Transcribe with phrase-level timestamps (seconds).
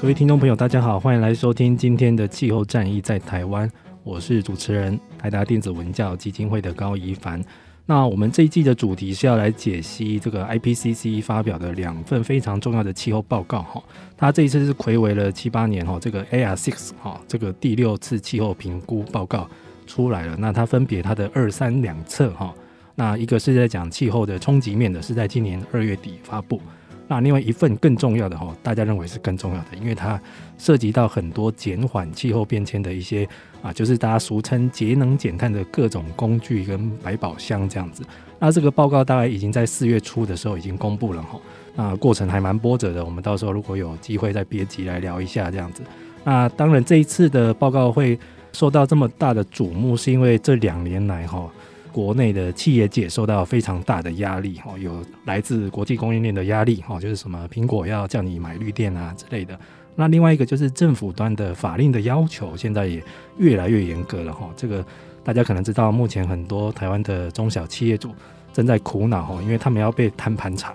[0.00, 3.68] 各位听众朋友，大家好，欢迎来收听今天的《气候战役在台湾》，
[4.04, 7.42] 我是主持人台达电子文教基金会的高怡凡。
[7.84, 13.82] 那我们这一季的主题是要来解析这个 IPCC 发表的两份非常重要的气候报告哈。
[14.16, 19.50] 它这一次是魁违了七八年哈，这个 AR6 哈，这个第六次气候评估报告
[19.84, 20.36] 出来了。
[20.38, 22.54] 那它分别它的二三两册哈，
[22.94, 26.62] 那一个是在讲气候的冲击面的，是在今年二月底发布。
[27.08, 30.20] 那另外一份更重要的哈，大家认为是更重要的，因为它
[30.58, 33.26] 涉及到很多减缓气候变迁的一些
[33.62, 38.04] 啊，就是大家俗称节能减碳的各种工具跟百宝箱这样子。
[38.38, 41.40] 那这个报告大概已经在四月初的时候已经公布了哈，
[41.74, 43.04] 那过程还蛮波折的。
[43.04, 45.82] 我们到时候如果有机会再别集来聊一下这样子。
[46.24, 48.18] 那当然这一次的报告会
[48.52, 51.50] 受到这么大的瞩目，是因为这两年来哈。
[51.92, 59.58] 国内的企业界受到非常大的压力，哈，有来自国际供应链的压力，哈，就是什么苹果要叫你买绿电啊之类的。
[59.96, 63.02] 那另外一个就是政府端的法令的要求，现在也
[63.38, 64.48] 越来越严格了，哈。
[64.56, 64.84] 这个
[65.24, 68.14] 大家可能知道，目前很多台湾的中小企业主
[68.52, 70.74] 正在苦恼，哈，因为他们要被摊盘查，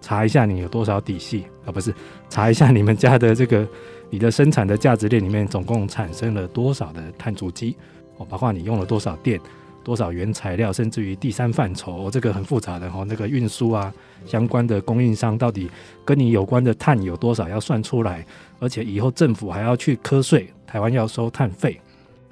[0.00, 1.92] 查一下你有多少底细啊，不是
[2.28, 3.66] 查一下你们家的这个
[4.08, 7.76] 你的生产的价值链里面总共产生了多少的碳足迹，
[8.18, 9.40] 哦，包括你用了多少电。
[9.84, 13.92] 多少原材料，甚至于第三范畴，这个很复杂的哈，那个运输啊，
[14.26, 15.70] 相关的供应商到底
[16.04, 18.26] 跟你有关的碳有多少要算出来，
[18.58, 21.78] 而且以后政府还要去课税，台湾要收碳费，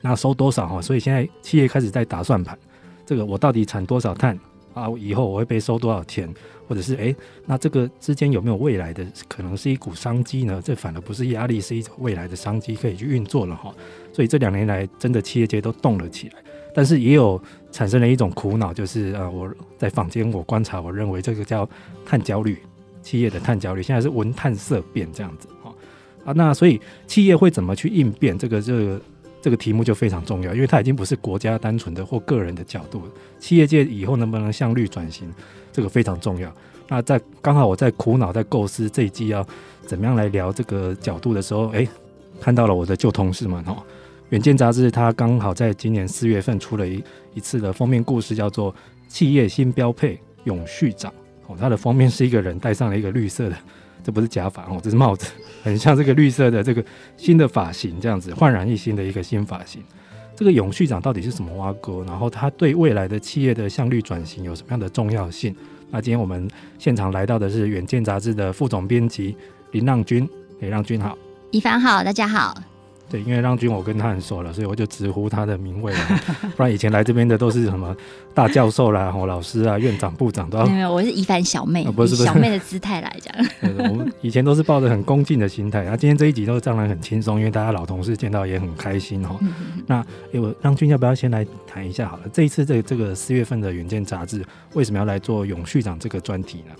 [0.01, 0.81] 那收多少哈？
[0.81, 2.59] 所以现在企业开始在打算盘，
[3.07, 4.37] 这个我到底产多少碳
[4.75, 4.89] 啊？
[4.99, 6.29] 以后我会被收多少钱？
[6.69, 7.15] 或者是诶，
[7.45, 10.63] 那这个之间有没有未来的可能是一股商机呢？
[10.65, 13.75] 这反而不是压力，是一种未来的商机可以去运作了哈。
[14.11, 16.35] 所以这两年来，真的企业界都动了起来。
[16.75, 17.41] 但是也有
[17.71, 21.69] 产生了一种苦恼，就是呃，我在坊间我观察，我认为这个叫
[22.05, 22.59] 碳焦虑，
[23.03, 25.73] 企业的碳焦虑，现在是闻碳色变这样子哈
[26.25, 28.39] 啊，那所以企业会怎么去应变？
[28.39, 29.01] 这个这个
[29.43, 33.03] 这个题目就非常重要，因为它已经不是国家单纯的或个人的角度，
[33.39, 35.31] 企业界以后能不能向绿转型，
[35.73, 36.51] 这个非常重要。
[36.89, 39.47] 那在刚好我在苦恼在构思这一季要
[39.87, 41.87] 怎么样来聊这个角度的时候，哎，
[42.41, 43.83] 看到了我的旧同事们哈。
[44.33, 47.05] 远见杂志，它刚好在今年四月份出了一
[47.35, 48.73] 一次的封面故事，叫做
[49.07, 51.13] 《企业新标配永续长》。
[51.47, 53.57] 哦，它的封面是一个人戴上了一个绿色的，
[54.03, 55.31] 这不是假发哦，这是帽子，
[55.63, 56.83] 很像这个绿色的这个
[57.19, 59.83] 新的发型，这样子焕然一新的一个新发型。
[60.35, 62.03] 这个永续长到底是什么挖沟？
[62.05, 65.55] 然后它对未来的企业的向绿转型有什么样的重要性？
[65.91, 66.49] 那今天我们
[66.79, 69.37] 现场来到的是远见杂志的副总编辑
[69.73, 70.27] 林让君，
[70.61, 71.19] 林，让君好，
[71.51, 72.72] 一帆好，大家好。
[73.13, 76.21] 对，因为让君我跟他很熟了，所以我就直呼他的名讳了。
[76.57, 77.95] 不然以前来这边的都是什么
[78.33, 80.65] 大教授啦、老师啊、院长、部长都要。
[80.65, 83.35] 没有，我是一凡小妹，哦、不是小妹的姿态来讲。
[83.91, 89.37] 我们以前都是抱着很恭敬的心态，那、啊、今天这一集都当然很轻松，因为大家老同事见到也很开心哈。
[89.43, 89.53] 嗯、
[89.87, 89.97] 那
[90.33, 92.23] 哎，我让君要不要先来谈一下好了？
[92.33, 94.43] 这一次这个、这个四月份的远见杂志
[94.73, 96.75] 为什么要来做永续长这个专题呢？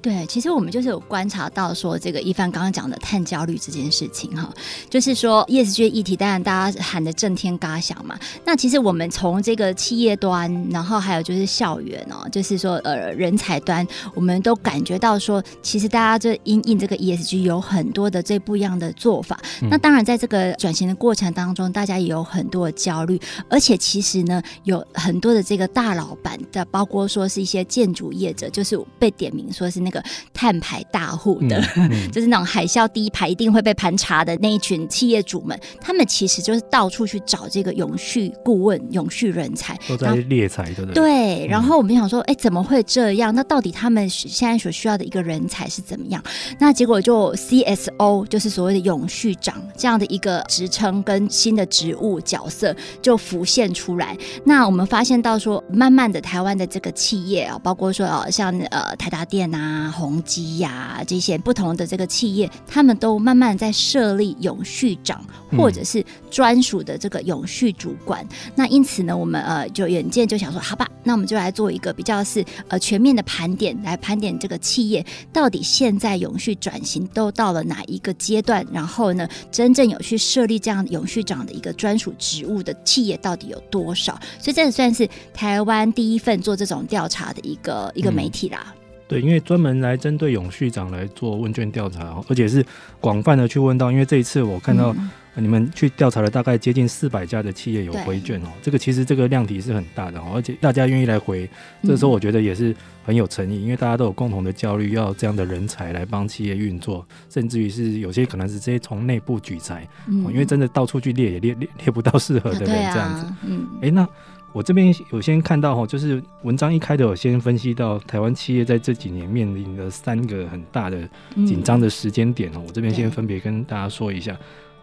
[0.00, 4.52] 对，其实我们就是有观察到说，这个一帆刚刚讲的碳焦虑这件事情哈，
[4.90, 5.42] 就是说
[5.74, 8.18] ESG 议题，当然大家喊的震天嘎响嘛。
[8.44, 19.38] 那其实我们从这个企业端，然后还有就是校园哦，就是说呃人才端，我们都感觉到说，其实大家这因应这个 ESG 有很多的这不一样的做法。
[19.62, 30.02] 嗯、那当然在这个转型的过程当中，大家也有很多的焦虑，而且其实呢，有很多的这个大老板的，包括说是一些建筑业者，就是被点名说是那个。
[30.32, 40.94] 碳排大户的，嗯嗯、 就是那种海啸第一排一定会被盘查的那一群企业主们，他们其实就是到处去找这个永续顾问、永续人才，都在猎才，对不对？
[40.94, 41.46] 对。
[41.46, 43.34] 然后我们想说，哎，怎么会这样？
[43.34, 46.22] 那到底他们现在所需要的一个人才是怎么样？
[46.58, 54.16] 那结果就 CSO，就是所谓的永续长这样的一个职称跟新的职务角色就浮现出来。
[54.44, 65.24] 那我们发现到说，慢慢的台湾的这个企业啊，包括说啊像呃台达电啊、宏基呀、啊、这些不同的这个企业，他们都慢慢在设立永续长
[65.56, 68.24] 或者是专属的这个永续主管。
[68.24, 84.18] 嗯、那因此呢，我们呃就远见就想说，好吧，那我们就来做一个比较是呃全面的盘点，来盘点这个企业到底现在永续转型都到了哪一个阶段，然后呢，真正有去设立这样永续长的一个专属职务的企业到底有多少？
[84.38, 88.74] 所以这也算是台湾第一份做这种调查的一个一个媒体啦。
[88.76, 92.64] 嗯对，因为专门来针对永续长来做问卷调查，而且是
[93.02, 93.92] 广泛的去问到。
[93.92, 94.96] 因为这一次我看到
[95.36, 101.48] 你们去调查了大概接近四百家的企业有回卷哦，这个其实这个量体是很大的哦，而且大家愿意来回，
[101.82, 113.26] 这时候我觉得也是很有诚意，因为大家都有共同的焦虑，要这样的人才来帮企业运作，甚至于是有些可能是直接从内部取材，因为真的到处去猎也猎猎猎不到适合的人这样子。
[113.46, 114.06] 嗯，哎那。
[114.54, 120.96] 我这边有先看到哈，就是文章一开头有先分析到台湾企业在这几年面临的三个很大的
[121.44, 122.62] 紧张的时间点哦。
[122.64, 124.38] 我这边先分别跟大家说一下，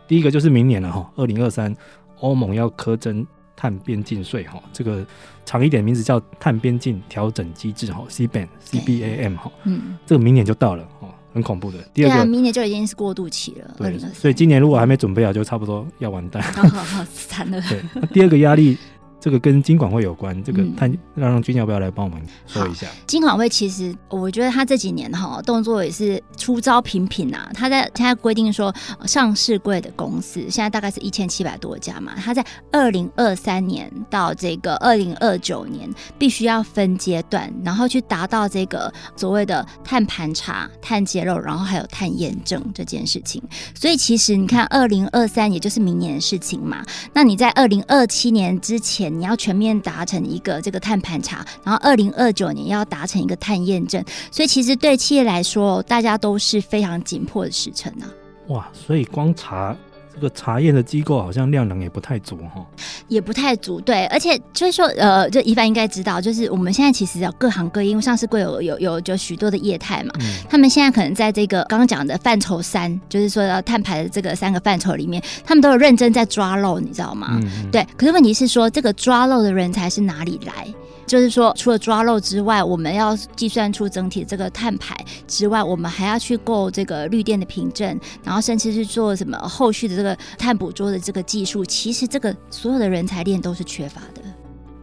[0.07, 1.75] 第一个就是明年了哈，二零二三
[2.19, 3.25] 欧盟要苛征
[3.56, 5.06] 碳边境税哈，这个
[5.45, 11.77] 长一点名字叫碳边境调整机制哈，CBAM CBAM 哈，嗯，这个明年就到了哦，很恐怖的。
[11.94, 17.62] 第二个明年就已经是过渡期了，对，所以今年如果还没准备好，就差不多要完蛋，好好好，惨了。
[17.69, 18.77] 对，第二个压力。
[19.21, 22.88] 这个跟金管会有关，这个他让让君要不要来帮我们说一下？
[23.06, 27.47] 金管会其实我觉得他这几年哈动作也是出招频频啊。
[27.53, 28.73] 他在现在规定说，
[29.06, 35.88] 上市柜的公司现在大概是一千七百多家嘛，他在二零二三年到这个二零二九年
[36.18, 43.39] 必须要分阶段，然后去达到这个所谓的碳盘查、碳揭露，然后还有碳验证这件事情。
[43.75, 46.83] 所以其实你看，二零二三也就是明年的事情嘛。
[47.13, 49.11] 那你在二零二七年之前。
[49.19, 58.06] 你要全面达成一个这个碳盘查，然后二零二九年要达成一个碳验证，所以其实对企业来说，大家都是非常紧迫的时辰啊。
[58.48, 59.75] 哇，所以光查。
[60.13, 62.66] 这个查验的机构好像量能也不太足哈，
[63.08, 77.30] 也不太足，对，而且就是说，呃，就宜帆应该知道，就是我们现在其实有各行各业，因为上市柜有有有就许多的业态嘛，嗯、他们现在可能在这个刚刚讲的范畴三，就是说要碳排的这个三个范畴里面，他们都有认真在抓漏，你知道吗？
[77.31, 80.68] 嗯嗯对，可是问题是说，这个抓漏的人才是哪里来？
[81.06, 84.95] 就是说，除了抓漏之外，我们要计算出整体这个碳排
[85.27, 91.65] 之外，我们还要去购这个绿电的凭证，然后甚至是做什么后续的这个碳捕捉的这个技术。
[91.65, 94.21] 其实这个所有的人才链都是缺乏的。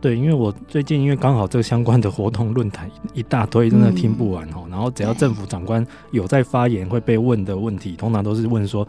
[0.01, 4.65] 对，因为我最近因为刚好这个相关的活动论坛一大堆，真的听不完哦。
[4.67, 8.87] 嗯、然后只要政府长官有在发言，会被问的问题，通常都是问说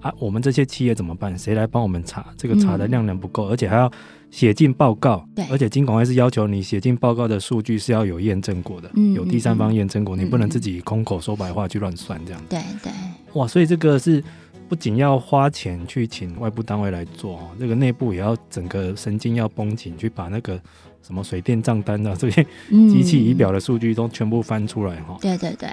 [0.00, 1.38] 啊，我们这些企业怎么办？
[1.38, 2.26] 谁来帮我们查？
[2.36, 3.90] 这个查的量能不够，嗯、而且还要。
[4.32, 12.46] 写进报告，对，而且金管会是要求你写进报告的数据是要有验证过的，嗯、有第三方验证过，嗯、你不能自己空口说白话去乱算这样子。
[12.48, 12.92] 对对，
[13.34, 14.24] 哇，所以这个是
[14.70, 20.58] 不仅要花钱去请外部单位来做哦，这个内部也要整个神经要绷紧，去把那个
[21.02, 25.18] 什么水电账单啊这些机器仪表的数据都全部翻出来哈。
[25.20, 25.68] 对对对。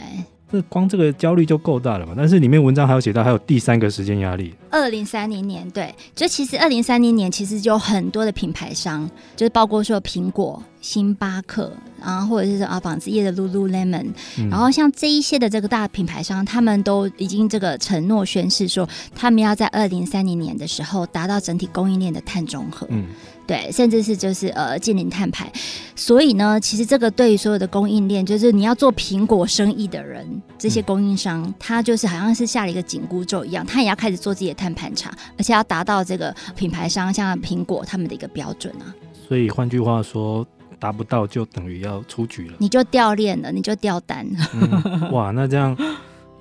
[0.52, 2.14] 这光这个焦虑就够大了嘛？
[2.18, 4.54] 但是里面文章还有写到，还有第三个时间压力。
[4.72, 14.08] 二零三零年，对，就其实二零三零年其实就有很多的品牌商，就是包括说苹果、星巴克，然后或者是啊纺织业的 Lululemon，
[14.50, 22.88] 然后像这一些的这个大品牌商，他们都已经这个承诺宣誓说，他们要在二零三零年的时候达到整体供应链的碳中和。
[22.90, 23.06] 嗯。
[23.46, 25.52] 对，甚至是就是呃，净零碳排，
[25.96, 30.24] 所以呢，其实这个对于所有的供应链，就是你要做苹果生意的人，
[30.56, 38.94] 这些供应商，嗯、他就是好像是下了一个紧箍咒一样，他也要开始做自己的碳盘查，而且要达到这个品牌商像苹果他们的一个标准啊。
[39.28, 40.46] 所以换句话说，
[40.80, 44.40] 达不到就等于要出局了，你就掉链了，你就掉单了。
[44.54, 45.78] 嗯、哇，那这样。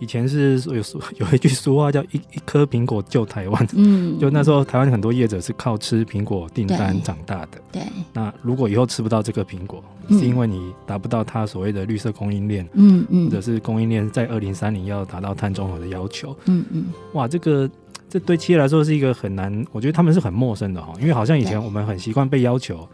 [0.01, 0.75] 以前是有
[1.17, 7.83] 有一句俗话叫一一颗苹果救台湾，嗯，就那时候台湾很多业者是靠吃苹果订单长大的，对。
[8.13, 16.87] 那如果以后吃不到这个苹果，是因为你达不到它所谓的绿色供应链，嗯嗯，或者是供应链在二零三零要达到碳中和的要求，嗯嗯。
[17.15, 17.69] 哇，这个
[18.09, 22.89] 这对企业来说是一个很难，我觉得他们是很陌生的哈，因为好像以前我们很习惯被要求。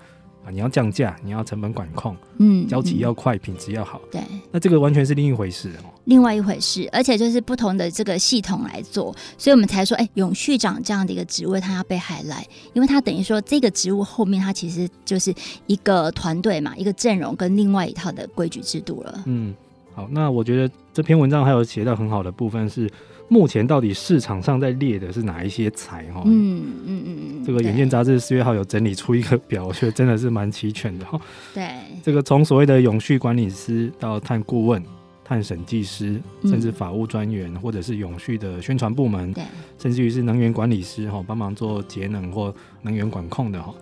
[0.45, 4.21] 啊，你要降价，你要成本管控，嗯，交期要快，嗯、品质要好，对，
[4.53, 15.35] 那这个完全是另一回事哦，另外一回事，而且就是不同的这个系统来做，所以我们才说，哎，永续长这样的一个职位，他要被 highlight，因为他等于说这个职务后面，他其实就是
[15.67, 19.23] 一个团队嘛，一个阵容跟另外一套的规矩制度了。
[19.25, 19.55] 嗯，
[19.95, 22.91] 好，那我觉得这篇文章还有写到很好的部分是。
[23.29, 26.23] 目前到底市场上在列的是哪一些材哈？
[26.27, 31.21] 嗯嗯嗯嗯，这个《远见》杂志四月号有整理出一个表， 我觉得真的是蛮齐全的哈。
[31.55, 31.69] 对，
[32.03, 34.83] 这个从所谓的永续管理师到碳顾问、
[35.25, 39.43] 碳审计师，甚至法务专员，或者是永续的宣传部门，对，
[39.79, 43.75] 甚至于是能源管理师哈，帮忙做节能或能源管控的哈，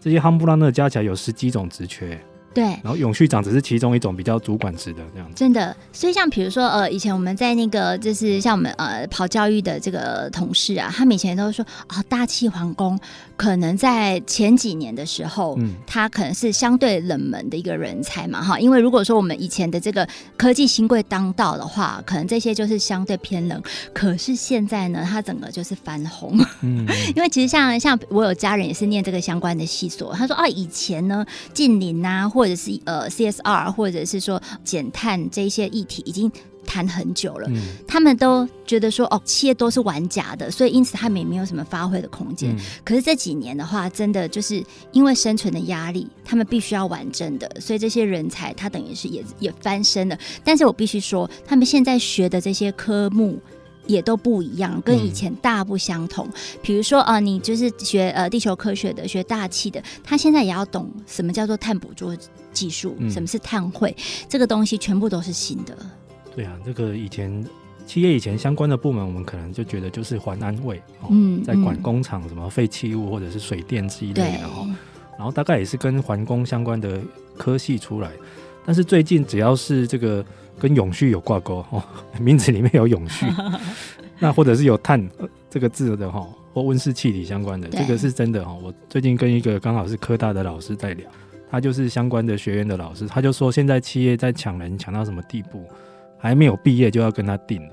[0.00, 2.18] 这些夯不啷当加起来有十几种职缺。
[2.56, 5.34] 对，然后永续长只是其中一种比较主管职的这样子。
[5.36, 12.98] 真的，所以像比如说呃，以前我们在那个就是像我们呃跑教育的这个同事啊，他们以前都说啊、哦，大气环工
[13.36, 23.62] 可能在前几年的时候，嗯，他可能是相对冷门的一个人才嘛哈，因为如果说我们以前的这个科技新贵当道的话，可能这些就是相对偏冷。
[23.92, 36.30] 可是现在呢，他整个就是翻红，嗯， 因为其实像像我有家人也是念这个相关的系所，他说啊，以前呢近邻啊或或者是呃 CSR，或者是说减碳这一些议题已经
[36.66, 42.60] 谈很久了，嗯，他们都觉得说哦，企业都是玩假的，所以因此他们也没有什么发挥的空间，嗯。
[42.84, 50.18] 可是这几年的话，真的就是因为生存的压力，他们必须要玩真的，所以这些人才他等于是也也翻身了。
[50.44, 53.38] 但是我必须说，他们现在学的这些科目。
[53.88, 56.28] 也都不一样，跟以前大不相同。
[56.60, 62.12] 比、嗯、如说啊、呃，你就是学呃地球科学的，学大气的，他现在也要懂什么叫做碳捕捉
[62.52, 63.94] 技术、嗯，什么是碳汇，
[64.28, 65.76] 这个东西全部都是新的。
[66.36, 67.44] 对啊，这个以前
[67.86, 74.68] 企业以前相关的部门，我们可能就觉得就是环安卫、哦，嗯，在管工厂什么废弃物或者是水电之类的哈、哦，
[75.16, 77.00] 然后大概也是跟环工相关的
[77.36, 78.12] 科系出来。
[78.64, 80.24] 但是最近只要是这个。
[80.58, 81.84] 跟永续有挂钩哦，
[82.18, 83.26] 名字里面有永续，
[84.18, 85.06] 那或者是有碳
[85.50, 88.56] 这个字的哈，或温室气体相关的，这个是真的哈。
[88.62, 91.06] 我最近跟一个刚好是科大的老师在聊，
[91.50, 95.62] 他就是相关的学院的老师，他就说现在企业在抢人抢到什么地步，
[96.18, 97.68] 还没有毕业就要跟他定了，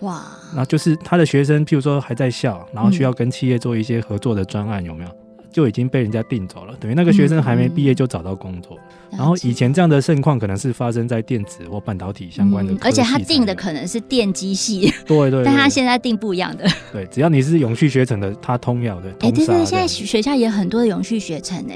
[0.00, 0.22] 哇！
[0.54, 5.10] 那就是他的学生，譬如说还在校，然后需要跟企业做一些合作的专案，有没有？
[5.52, 8.78] 就已经被人家定走了，等于那个学生还没毕业就找到工作。
[9.10, 16.64] 嗯、然后以前这样的盛况可能是发生在电子或半导体相关的、嗯，而且他定的可能是电机系，对对，对，但他现在定不一样的。
[16.92, 19.08] 对，只要你是永续学程的，他通要的。
[19.08, 21.74] 哎、欸，对对，现在学校也很多的永续学程呢。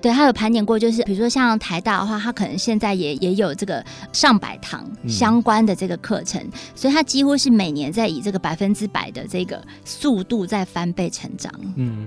[0.00, 11.52] 对，他有盘点过，就是比如说像台大的话，他可能现在也也有这个上百堂相关的这个课程，嗯、所以他几乎是每年在以这个百分之百的这个速度在翻倍成长。
[11.76, 12.06] 嗯。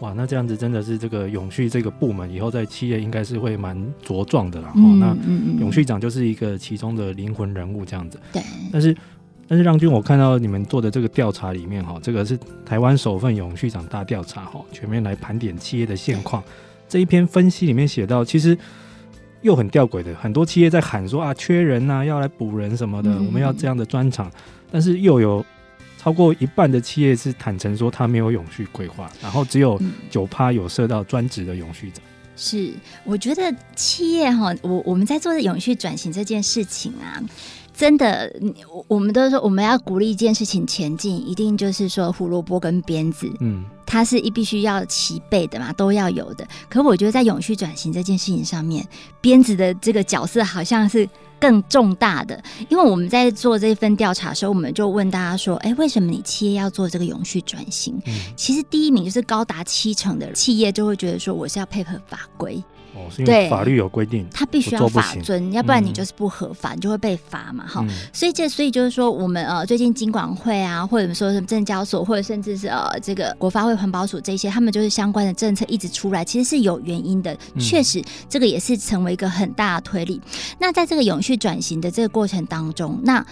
[0.00, 4.72] 哇，那这样子真的是这个永续这个部门以后在企业应该是会蛮茁壮的啦。
[4.74, 5.16] 嗯、那
[5.60, 8.18] 永续长就是一个其中的灵魂人物这样子。
[8.32, 8.42] 对。
[8.72, 8.94] 但是，
[9.46, 16.42] 但是让君，我看到你们做的这个调查里面哈，这个是台湾首份永续长大调查哈，全面来盘点企业的现况。
[16.94, 18.56] 这一篇分析里面写到，其实
[19.42, 24.30] 又很吊诡的，很多企业在喊说啊，缺人呐、啊，要来补人什么的，嗯、我们要这样的专场，
[24.70, 25.44] 但是又有。
[25.98, 32.00] 超过一半的企业是坦诚说他没有永续规划，然后只有九趴有设到专职的永续者。
[32.36, 32.74] 是，
[33.04, 33.42] 我觉得
[33.74, 37.16] 企业哈，我我们在做的永续转型这件事情啊，
[37.74, 38.30] 真的，
[38.86, 46.46] 我们都说我们要鼓励一件事情前进，一定就是说胡萝卜跟鞭子，嗯，它是一必须要齐备的嘛，都要有的。
[46.68, 48.86] 可我觉得在永续转型这件事情上面，
[49.20, 51.08] 编子的这个角色好像是。
[51.40, 62.64] 更重大的，因为我们在做这份调查的时候，我们就问大家说：“哎，为什么你企业要做这个永续转型？”嗯，其实第一名就是高达七成的企业就会觉得说：“我是要配合法规。”
[63.04, 67.66] 哦，是因为法律有规定，他必须要法遵，要不然你就是不合法，嗯、你就会被罚嘛。
[67.66, 77.36] 哈、嗯，所以这所以就是说，我们呃最近金管会啊，或者说什么证交所，或者甚至是呃这个国发会环保署这些，他们就是相关的政策一直出来，其实是有原因的。
[77.58, 80.20] 确实，这个也是成为一个很大的推力。
[80.24, 83.24] 嗯、那在这个永续转型的这个过程当中，那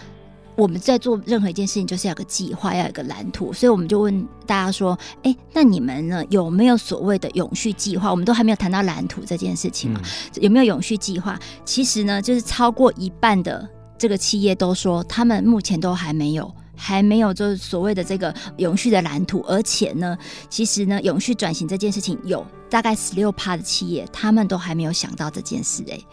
[0.55, 3.53] 我们在做任何一件事情，就是要有个计划，要有个蓝图。
[3.53, 6.23] 所以我们就问大家说：“哎、欸，那你们呢？
[6.29, 8.11] 有没有所谓的永续计划？
[8.11, 10.01] 我们都还没有谈到蓝图这件事情嘛？
[10.05, 11.39] 嗯、有没有永续计划？
[11.65, 19.45] 其实呢，就是超过一半的这个企业都说，他们目前都还没有，还没有就是所谓的这个永续的蓝图。
[19.49, 20.17] 而且呢，
[20.51, 26.07] 其实呢，永续转型这件事情有大概十六趴的企业，他们都还没有想到这件事哎、欸。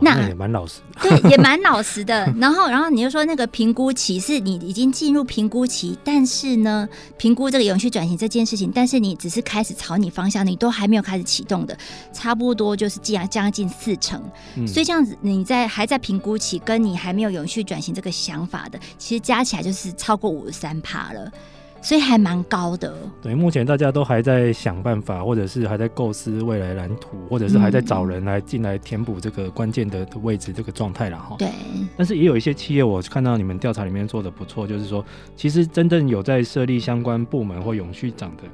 [0.00, 2.26] 那也蛮老实的，对，也蛮老实的。
[2.40, 11.78] 然后，然后你就说那个评估期是你已经进入评估期，但是呢，评估这个永续转型这件事情，但是你只是开始朝你方向，你都还没有开始启动的，
[12.12, 14.20] 差不多就是这样将近四成。
[14.56, 21.30] 嗯、所以这样子，你在还在评估期，跟你还没有永续转型这个想法的，其实加起来就是超过五十三趴了。
[21.82, 22.94] 所以还蛮高的。
[23.20, 31.36] 对，目前大家都还在想办法，或者是还在构思未来蓝图，或者是还在找人来进来填补这个关键的的位置这个状态了哈。
[31.38, 31.48] 对。
[31.96, 35.04] 但是也有一些企业，我看到你们调查里面做的不错，就是说，
[35.36, 38.44] 其实真正有在设立相关部门或永续长的。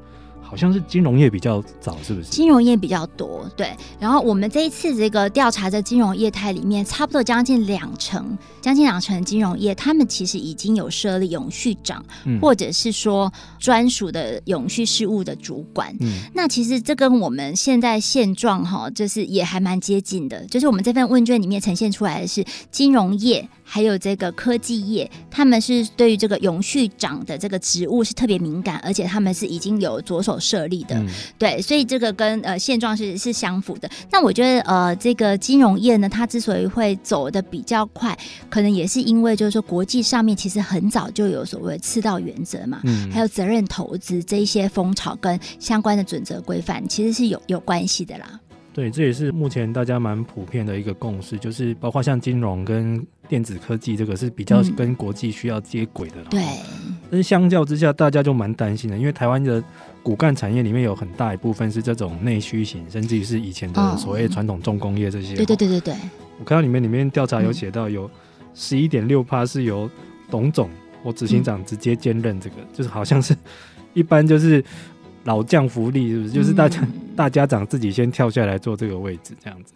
[0.48, 2.30] 好像是金融业比较早，是不是？
[2.30, 3.76] 金融业比较多，对。
[4.00, 15.94] 然后我们这一次这个调查的金融业态里面，差不多将近两成，将近两成金融业，他们其实已经有设立永续长，嗯、或者是说专属的永续事务的主管。
[16.00, 20.46] 嗯，那其实这跟我们现在现状哈，就是也还蛮接近的。
[20.46, 23.46] 就是我们这份问卷里面呈现出来的是金融业。
[23.70, 31.06] 还有这个科技业，他们是对于这个永续长的这个职务是特别敏感，而且他们是已经有着手设立的，嗯、
[31.38, 33.88] 对，所以这个跟呃现状是是相符的。
[34.10, 48.40] 那我觉得呃这个金融业呢，它之所以会走的比较快，可能也是因为就是说国际上面其实很早就有所谓赤道原则嘛，嗯、还有责任投资这一些风潮跟相关的准则规范，其实是有有关系的啦。
[48.78, 56.14] 对，这也是目前大家蛮普遍的一个共识，就是包括像金融跟电子科技这个是比较跟国际需要接轨的。
[56.20, 56.44] 嗯、对。
[57.10, 59.60] 但是相较之下，大家就蛮担心的，因为台湾的
[60.00, 65.34] 骨干产业里面有很大一部分是这种内需型，甚至于是以前的所谓传统重工业这些。
[65.34, 65.94] 对对对对对。
[66.38, 68.08] 我看到里面里面调查有写到有
[68.54, 69.90] 十一点六趴是由
[70.30, 70.70] 董总
[71.02, 73.36] 或执行长直接兼任这个，嗯、就是好像是
[73.92, 74.64] 一般就是。
[75.28, 76.30] 老将福利是不是？
[76.32, 79.74] 就是大家、嗯、大家长自己先跳下来坐这个位置，这样子。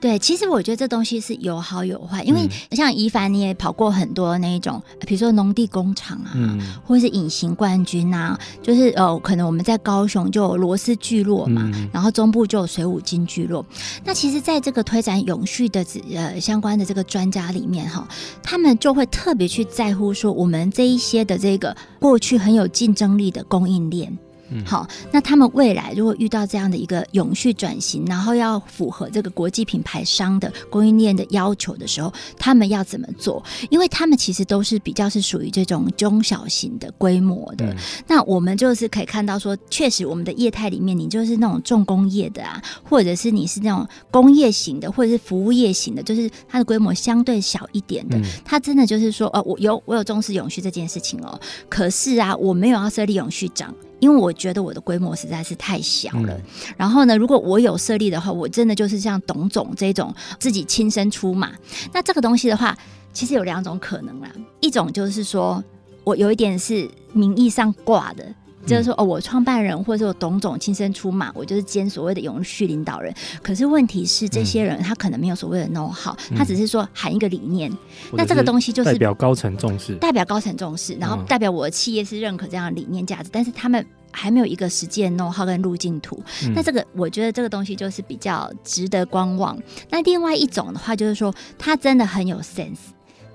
[0.00, 13.64] 对，其实我觉得这东西是有好有坏，因为像怡凡你也跑过很多那一种，比如说农地工厂啊，嗯、或者是隐形冠军啊，就是呃，可能我们在高雄就有螺丝聚落嘛，嗯、然后中部就有水五金聚落。
[14.04, 18.08] 那其实，在这个推展永续的呃相关的这个专家里面哈，
[18.42, 24.16] 他们就会特别去在乎说，我们这一些的这个过去很有竞争力的供应链。
[24.50, 33.42] 嗯、好，那他们未来如果遇到这样的一个永续转型，然后要符合这个国际品牌商的供应链的要求的时候，他们要怎么做？
[33.70, 37.66] 因为他们其实都是比较是属于这种中小型的规模的。
[37.66, 48.16] 嗯、那我们就是可以看到说，确实我们的业态里面，你就是那种重工业的啊，或者是你是那种工业型的，或者是服务业型的，就是它的规模相对小一点的。
[48.18, 53.74] 嗯、它真的就是说，呃，我有我有重视永续这件事情哦，可是啊，我没有要设立永续长。
[54.00, 56.42] 因为我觉得我的规模实在是太小了，嗯、
[56.76, 61.52] 然后呢，如果我有设立的话，我真的就是像董总这种自己亲身出马。
[61.92, 62.76] 那这个东西的话，
[63.12, 64.30] 其实有两种可能啦，
[64.60, 65.62] 一种就是说
[66.04, 68.24] 我有一点是名义上挂的。
[68.68, 73.12] 就是说，哦，我创办人或者说董总亲身出马，我就是兼所谓的永续领导人。
[73.42, 77.72] 可是问题是，这些人他可能没有所谓的 know how，他只是说喊一个理念。
[78.12, 86.22] 那这个东西就是代表高层重视，代表高层重视，然后代表我的企业是认可这样的理念价值，但是他们还没有一个实践 know how 跟路径图。
[86.54, 89.58] 那这个我觉得这个东西就是比较值得观望。
[89.90, 92.76] 那另外一种的话，就是说他真的很有 sense。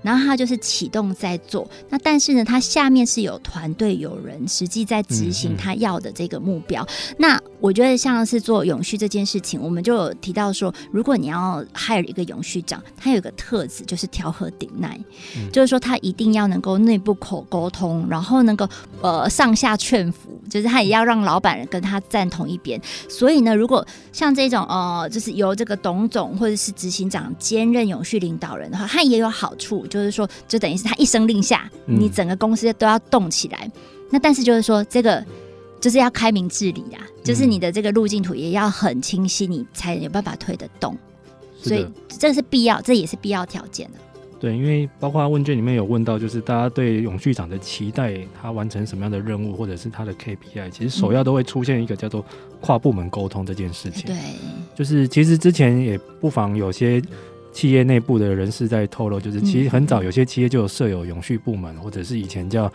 [0.04, 6.86] 然后他就是启动在做，那但是呢，他下面是有团队有人实际在执行他要的这个目标。
[7.18, 15.00] 那我觉得像是做永续这件事情，我们就有提到说，如果你要 hire 一个永续长，他有一个特质就是调和顶耐，
[15.38, 18.68] 嗯、就是说他一定要能够内部口沟通，然后能够
[19.02, 22.80] 呃上下劝服，就是他也要让老板跟他站同一边。
[23.08, 29.88] 所以呢，如果像这种呃，就是由这个董总或者是执行长兼任永续领导人的话，他也有好处。
[29.94, 33.70] 就是说，就等于是他一声令下，你整个公司都要动起来。
[33.76, 35.24] 嗯、那但是就是说，这个
[35.80, 40.98] 就是要开明治理呀，嗯、就是你的这个路径图也要很清晰，你才有办法推得动。
[41.62, 44.00] 所以这是必要，这也是必要条件的。
[44.40, 52.26] 对，因为包括问卷里面有问到，就是大家对永续长的期待，他完成什么样的任务，或者是他的 KPI，其实首要都会出现一个叫做
[52.60, 54.06] 跨部门沟通这件事情。
[54.08, 54.18] 对，
[54.76, 57.00] 就是其实之前也不妨有些。
[57.54, 62.70] 企业内部的人士在透露，就是其实很早有些企业就有设有永续部门，或者是以前叫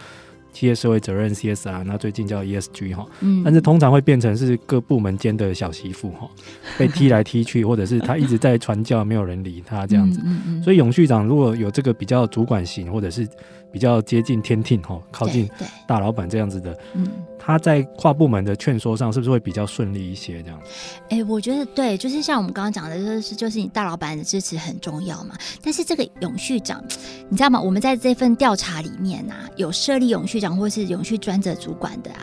[0.53, 3.07] 企业社会责任 CSR，那最近叫 ESG 哈，
[3.45, 6.29] 但是通常会变成是各部门间的小媳妇哈，
[6.79, 10.21] 被踢来踢去，或者是他一直在传教，没有人理他这样子。
[10.63, 13.29] 所以永续长如果有这个比较主管型，或者是
[13.71, 15.49] 比较接近天庭哈，靠近
[15.87, 17.07] 大老板这样子的，嗯，
[17.49, 20.43] 他在跨部门的劝说上是不是会比较顺利一些？
[20.43, 20.61] 这样？
[21.09, 25.35] 哎、我觉得对，就是像我们刚刚讲的，就是就是你大老板的支持很重要嘛。
[25.63, 26.85] 但是这个永续长，
[27.31, 27.59] 你知道吗？
[27.59, 32.21] 我们在这份调查里面啊，有设立永续长或是永续专责主管的啊，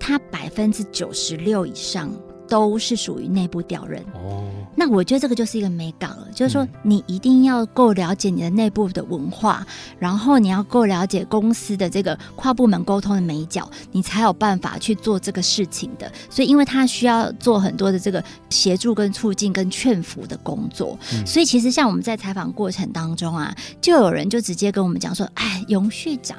[0.00, 2.10] 他百分之九十六以上。
[2.52, 4.44] 都是属于内部调人哦，
[4.76, 9.66] 那我觉得这个就是一个美感了，就是说你一定要够了解你的内部的文化，
[9.98, 16.12] 然后你要够了解公司的这个跨部门沟通的美角，你才有办法去做这个事情的。
[16.28, 26.36] 所以，因为他需要做很多的这个协助、跟促进、跟劝服的工作，所以其实像我们在采访过程当中啊，就有人就直接跟我们讲说：“哎，永续长。”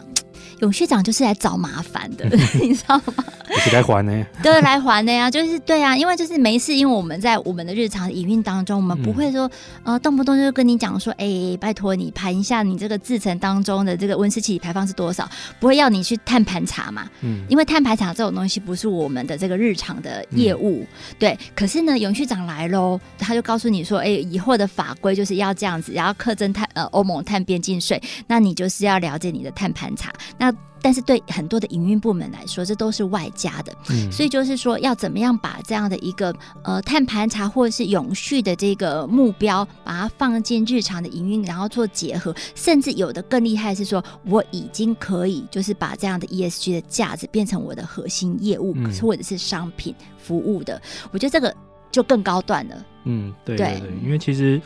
[0.64, 2.26] 永续长就是来找麻烦的，
[2.62, 3.24] 你知道吗？
[3.60, 9.46] 是来还的，对，来还的呀， 就是对啊，因为就是没事，因为我们在我们的日常营运当中，我们不会说、
[9.84, 20.88] 嗯、呃动不动就跟你讲说，哎、欸，拜托你盘一下你这个制程当中的这个温室气体排放是多少，不会要你去碳盘查嘛，嗯，因为碳盘查这种东西不是我们的这个日常的业务，嗯、
[21.20, 21.38] 对。
[21.54, 30.53] 可是呢，永续长来喽，他就告诉你说，哎、欸，以后的法规就是要这样子，然后课征碳呃欧盟碳边境税，那你就是要了解你的碳盘查，那。
[30.82, 51.56] 但是对很多的营运部门来说，这都是外加的，嗯，所以就是说要怎么样把这样的一个呃碳盘查或者是永续的这个目标，把它放进日常的营运，然后做结合，甚至有的更厉害是说，我已经可以就是把这样的 ESG 的价值变成我的核心业务，嗯，或者是商品服务的，我觉得这个
[51.92, 52.86] 就更高段了。
[53.06, 54.62] 嗯，对对对，对，因为其实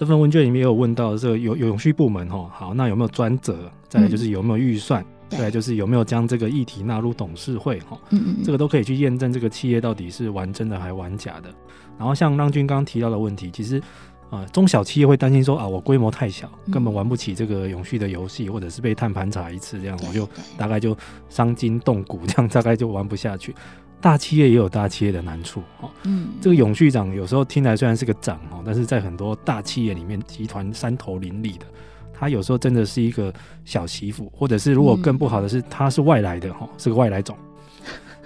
[0.00, 3.70] 这份问卷里面也有问到这个有永续部门哈，好，那有没有专责？
[3.86, 5.02] 再来就是有没有预算？
[5.28, 11.50] 嗯对，就是有没有将这个议题纳入董事会哈，嗯嗯，这个都可以去验证这个企业到底是玩真的还玩假的。
[11.98, 13.78] 然后像让均刚刚提到的问题，其实
[14.30, 20.96] 啊、呃，中小企业会担心说啊，我规模太小，根本玩不起这个永续的游戏，或者是被碳盘查一次这样，我就大概就
[21.28, 23.54] 伤筋动骨，这样大概就玩不下去。
[24.00, 31.66] 大企业也有大企业的难处哦，嗯，这个永续长有时候听来虽然是个长哦，但是在很多大企业里面，集团山头林立的。
[32.12, 33.32] 他有时候真的是一个
[33.64, 37.34] 小媳妇，或者是如果更不好的是，他是外来的哈，是个外来种。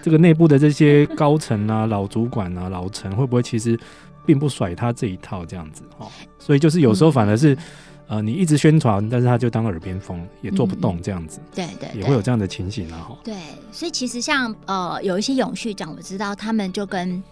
[0.03, 3.79] 这个内部的这些高层啊、 老主管啊、老陈，会不会其实
[4.27, 6.09] 并不甩他这一套这样子哈？
[6.41, 7.57] 所以就是有时候反而是，
[8.07, 11.41] 呃，你一直宣传，但是他就当耳边风，也做不动这样子。
[11.55, 13.19] 对对，也会有这样的情形啊哈。
[13.25, 13.35] 对，
[13.73, 17.23] 所以其实像呃有一些永续长，我知道他们就跟。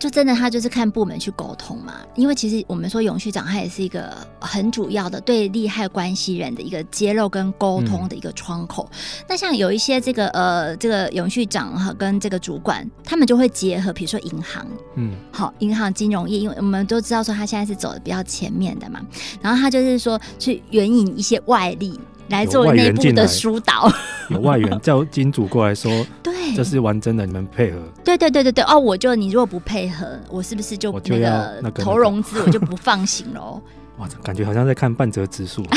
[0.00, 8.88] 就真的他就是看部门去沟通嘛，因为其实我们说永续长他也是一个很主要的对利害关系人的一个揭露跟沟通的一个窗口。
[8.90, 19.00] 嗯、那像有一些这个呃这个永续长哈跟这个主管，他们就会结合，比如说银行，嗯，好，银行金融业，因为我们都知道说他现在是走的比较前面的嘛，
[19.42, 22.00] 然后他就是说去援引一些外力。
[22.30, 23.92] 来做内部的疏导，
[24.28, 25.90] 有外援 叫金主过来说，
[26.22, 27.78] 对，这是玩真的，你们配合。
[28.02, 30.92] 对对对对对，哦，我就你如果不配合，我是不是就
[31.62, 33.60] 那个投融资，我就不放行喽？
[33.98, 35.62] 哇，感觉好像在看半泽直树。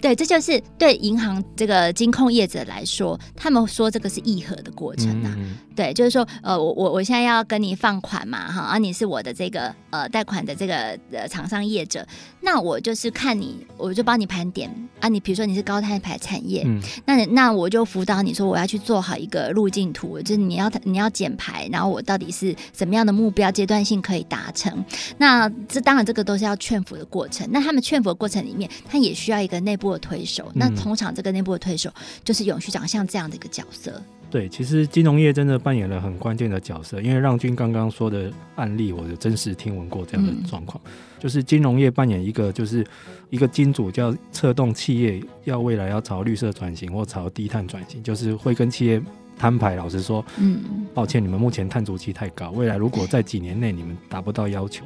[0.00, 5.34] 对，这就是对银行这个金控业者来说，他们说这个是议和的过程啊。
[5.36, 12.06] 嗯嗯对，就是说，呃，我我我现在要跟你放款嘛，哈，啊，你是我的这个呃贷款的这个呃厂商业者，
[12.40, 24.82] 那我就是看你，我就帮你盘点啊，你比如说你是高碳排产业，嗯，那那我就辅导你说我要去做好一个路径图，就是你要你要减排，然后我到底是什么样的目标阶段性可以达成？
[25.18, 31.90] 那这当然这个都是要劝服的过程，那他们劝服的过程里面，他也需要一个内部的推手，那通常这个内部的推手
[32.24, 34.00] 就是永续长像这样的一个角色。
[34.28, 42.84] 对，其实金融业真的扮演了很关键的角色，因为让君刚刚说的案例，我就真实听闻过这样的状况，嗯、就是金融业扮演一个，就是
[43.30, 49.00] 一个金主，叫策动企业要未来要朝绿色转型或朝低碳转型，就是会跟企业
[49.38, 50.60] 摊牌，老实说，嗯，
[50.92, 54.84] 抱歉，你们目前碳足迹太高，未来如果在几年内你们达不到要求，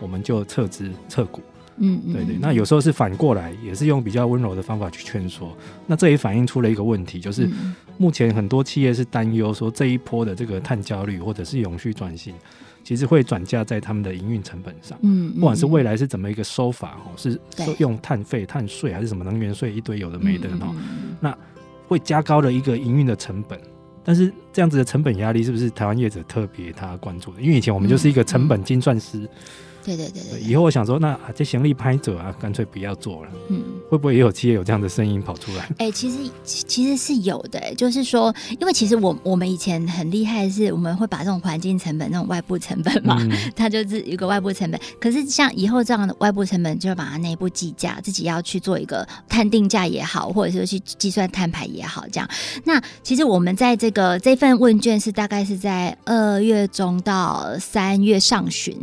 [0.00, 1.42] 我们就撤资撤股。
[1.78, 5.56] 嗯，对对，那有时候是反过来，也是用比较温柔的方法去劝说。
[5.86, 7.48] 那这也反映出了一个问题，就是
[7.98, 12.34] 目前很多企业是担忧说这一波的这个碳焦虑或者是永续转型，
[12.82, 14.98] 其实会转嫁在他们的营运成本上。
[15.02, 17.38] 嗯，不管是未来是怎么一个收法哦，是
[17.78, 20.74] 用碳费、碳税还是什么能源税，一堆有的没的哦，
[21.20, 21.36] 那
[21.86, 23.60] 会加高了一个营运的成本。
[24.02, 27.42] 但是这样子的成本压力，是不是台湾业者特别他关注的？
[27.42, 29.28] 因为以前我们就是一个成本精算师。
[29.86, 33.30] 对对对对，以后我想说，那这行李拍者啊，干脆不要做了。
[33.50, 35.62] 嗯，会不会也有企业有这样的声音跑出来？
[35.78, 44.80] 哎、欸，其实其实是有的、欸，就是说，因为其实我我们以前很厉害的是，我们会把这种环境成本、那种外部成本嘛，嗯、 它就是一个外部成本。
[45.00, 52.28] 可是像以后这样的外部成本，就把它内部计价，自己要去做一个碳定价也好，或者是去计算碳排也好，这样。
[52.64, 58.76] 那其实我们在这个这份问卷是大概是在二月中到三月上旬。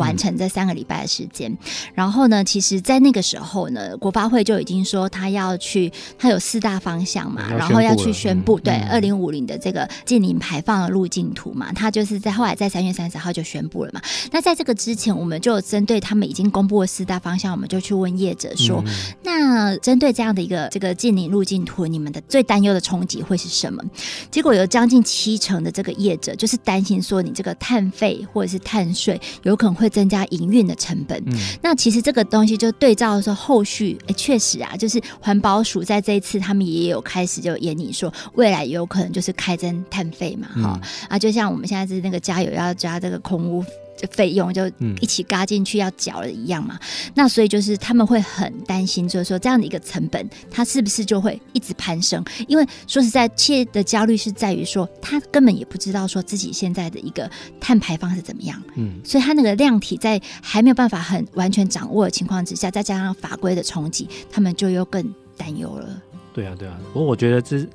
[0.00, 1.54] 完成这三个礼拜的时间，
[1.94, 14.00] 然后呢，其实，在那个时候呢，国发会就已经说他要去，他有四大方向嘛，然后要去宣布，对，二零五零的这个近零排放的路径图嘛，他就是在后来在三月三十号就宣布了嘛。
[14.32, 18.82] 那在这个之前，我们就针对他们已经公布的四大方向，我们就去问业者说，
[19.22, 23.84] 那针对这样的一个这个近零路径图，你们的最担忧的冲击会是什么？
[24.30, 29.89] 结果有将近七成的这个业者就是担心说，你这个碳费或者是碳税有可能会。
[29.90, 43.64] 增加营运的成本，嗯，那其实这个东西就对照说后续，哎，确实啊，就是环保署在这一次他们也有开始就研拟说，未来有可能就是开征碳费嘛，哈、嗯、啊，就像我们现在是那个加油要加这个空污。
[44.08, 44.66] 费用就
[45.00, 52.24] 一起嘎进去要缴了一样嘛，嗯、那所以就是他们会很担心，就是说这样的一个成本，它是不是就会一直攀升？
[52.48, 66.02] 因为说实在，企业的焦虑是在于说，他根本也不知道说自己现在的一个碳排放是怎么样，嗯，所以他那个量体在还没有办法很完全掌握的情况之下，再加上法规的冲击，他们就又更担忧了。
[66.32, 67.66] 对啊，对啊，不过我觉得这。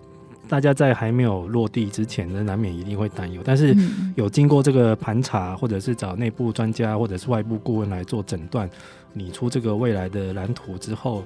[0.47, 3.41] 大家在还没有落地之前呢，难免一定会担忧。
[3.43, 3.75] 但是
[4.15, 8.69] 有经过这个盘查，或者是找内部专家，或者是外部顾问来做诊断，
[9.13, 11.23] 拟出这个未来的蓝图之后，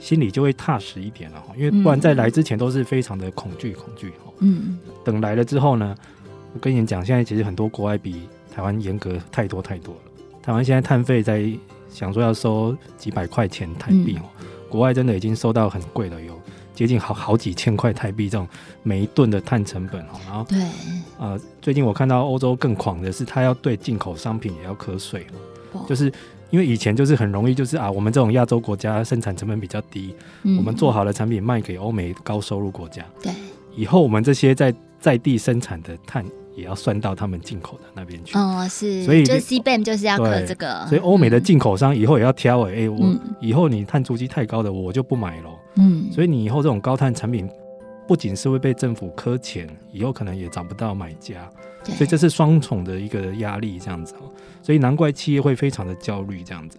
[0.00, 1.54] 心里就会踏实一点了哈。
[1.56, 4.12] 因为不然在来之前都是非常的恐惧，恐惧。
[4.40, 4.78] 嗯。
[5.04, 5.94] 等来了之后呢，
[6.52, 10.00] 我跟你讲，现在其实很多国外比台湾严格太多太多了。
[10.42, 11.50] 台湾现在碳费在
[11.88, 14.22] 想说要收几百块钱台币哦，
[14.68, 16.35] 国外真的已经收到很贵了有。
[16.76, 18.46] 接近好好几千块台币这种
[18.82, 20.58] 每一吨的碳成本哦，然后对，
[21.18, 25.26] 呃，最近我看到欧洲更狂的是，它要对进口商品也要课税，
[25.88, 26.12] 就是
[26.50, 33.32] 因为以前就是很容易就是啊，我们这种亚洲国家生产成本比较低，嗯，我们做好的产品卖给欧美高收入国家，对，
[33.74, 36.24] 以后我们这些在在地生产的碳。
[36.56, 38.36] 也要算到他们进口的那边去。
[38.36, 47.48] 哦，是，所以就是 CBAM 就是要克这个，所以欧美的进口商以后也要挑哎、欸，我以后你碳足迹太高的我就不买了，嗯，所以你以后这种高碳产品
[48.08, 51.48] 不仅是会被政府苛钱，以后可能也找不到买家，
[51.84, 56.78] 所以这是双重的一个压力这样子哦，所以难怪企业会非常的焦虑这样子。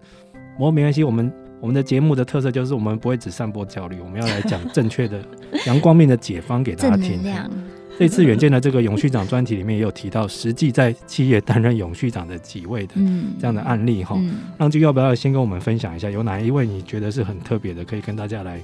[0.58, 5.24] 不过没关系，我们我们的节目的特色就是我们不会只散播焦虑，我们要来讲正确的
[5.68, 7.22] 阳光面的解方给大家听。
[8.00, 12.94] 这次远见的这个永续长专题里面也有提到，实际在企业担任永续长的几位的
[13.40, 14.20] 这样的案例哈，
[14.58, 18.62] 那就要不要先跟我们分享一下，有哪一位你觉得是很特别的，可以跟大家来。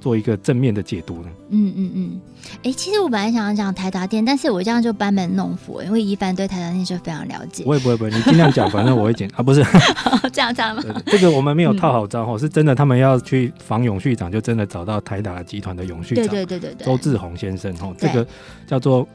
[0.00, 1.28] 做一个正面的解读呢？
[1.50, 2.20] 嗯嗯嗯，
[2.56, 7.64] 哎、欸，其实我本来想要讲台达电，但是我这样就班门弄斧，因为一凡对台达电就非常了解。
[7.64, 9.64] 不会不会不会，你尽量讲，反正我会剪啊，不是
[10.32, 10.82] 这样这样吗？
[11.06, 18.26] 这个我们没有套好招哈，嗯、是真的，他们要去防永续长，就真的找到台达集团的永续长，对对对对对，周志宏先生哈，这个
[18.66, 19.06] 叫做。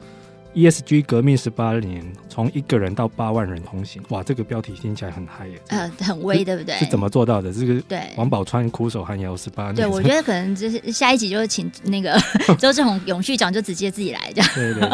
[0.54, 6.76] ESG 革命十八年，从一个人到八万人同行，哇，这个标题听起来很嗨耶，呃，很威，对不对？
[6.76, 7.52] 是怎么做到的？
[7.52, 9.74] 这个对，王宝钏苦守寒窑十八年。
[9.74, 12.16] 对，我觉得可能就是下一集就是请那个
[12.58, 14.50] 周志宏永续长就直接自己来这样。
[14.54, 14.88] 对对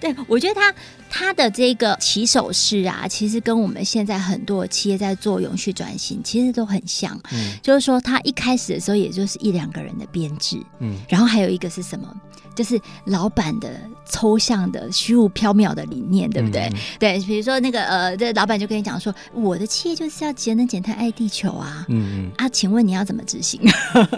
[0.00, 0.74] 对，对 我觉得他
[1.10, 7.18] 他的这个起手式啊，其实跟我们现在很多企业在做永续转型，其实都很像。
[7.32, 12.06] 嗯，就是说他一开始的时候，也就是一两个人的编制，嗯，然后还有一个是什么？
[12.54, 16.62] 就是老板的抽象的虚无缥缈的理念，对不对？
[16.72, 21.84] 嗯、对，比如说那个呃，这老板就跟你讲说，我的企业就是要节能减碳爱地球啊。
[21.88, 22.32] 嗯嗯。
[22.36, 23.60] 啊，请问你要怎么执行？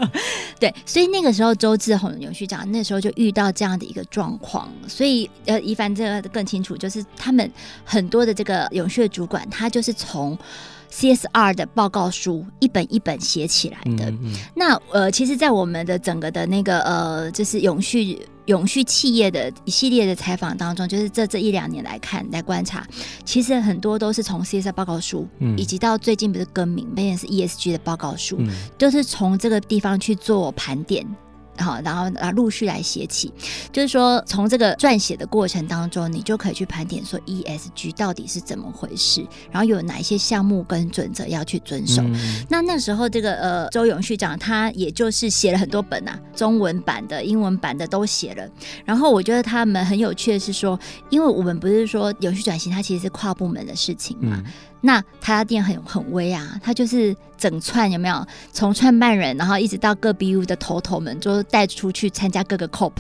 [0.61, 7.51] 对，所以那个时候周志宏永续长那时候就遇到这样的一个状况，所以呃，一凡这个更清楚，就是他们
[7.85, 10.39] 很多的这个永续的主管，他就是从。
[10.91, 14.09] CSR 的报告书一本一本写起来的。
[14.09, 22.87] 嗯嗯、那呃，其实，在我们的整个的那个呃，就是永续永续企业的一系列的采访当中，就是这这一两年来看来观察，
[23.25, 31.07] 其实很多都是从 CSR 报告书，嗯、以及到最近不是更名变成是 ESG 的报告书，嗯、都是从这个地方去做盘点。
[31.59, 33.33] 好，然后啊，陆续来写起，
[33.73, 42.03] 就是说，从这个撰写的过程当中，你就可以去盘点说 ESG 到底是怎么回事，然后有哪一些项目跟准则要去遵守。
[42.03, 48.49] 嗯、那那时候，这个呃，周永旭长他也就是写了很多本啊，中文版的、英文版的都写了。
[48.85, 50.79] 然后我觉得他们很有趣的是说，
[51.11, 54.43] 因为我们不是说永续转型，它其实是跨部门的事情嘛。
[54.45, 58.27] 嗯那他家店很很威啊，他就是整串有没有？
[58.53, 62.93] 从创办人，然后一直到各 BU 的头头们，就带出去参加各个 COP，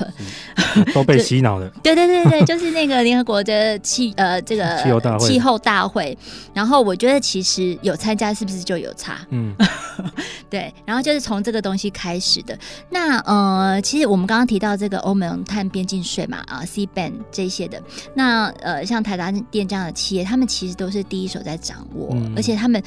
[0.94, 1.68] 都被洗脑了。
[1.82, 6.18] 对对对对，就是那个联合国的气呃这个气候大会，气候大会。
[6.54, 9.20] 然后我觉得其实有参加是不是就有差？
[9.30, 9.54] 嗯，
[10.50, 10.72] 对。
[10.84, 12.58] 然后就是从这个东西开始的。
[12.90, 17.80] 那呃，其实我们刚刚提到这个欧盟碳边境税嘛，啊 C ban 这些的。
[18.14, 22.82] 那呃，像台达电这样的企业，他们其实都是第一手在掌握，嗯、而且他们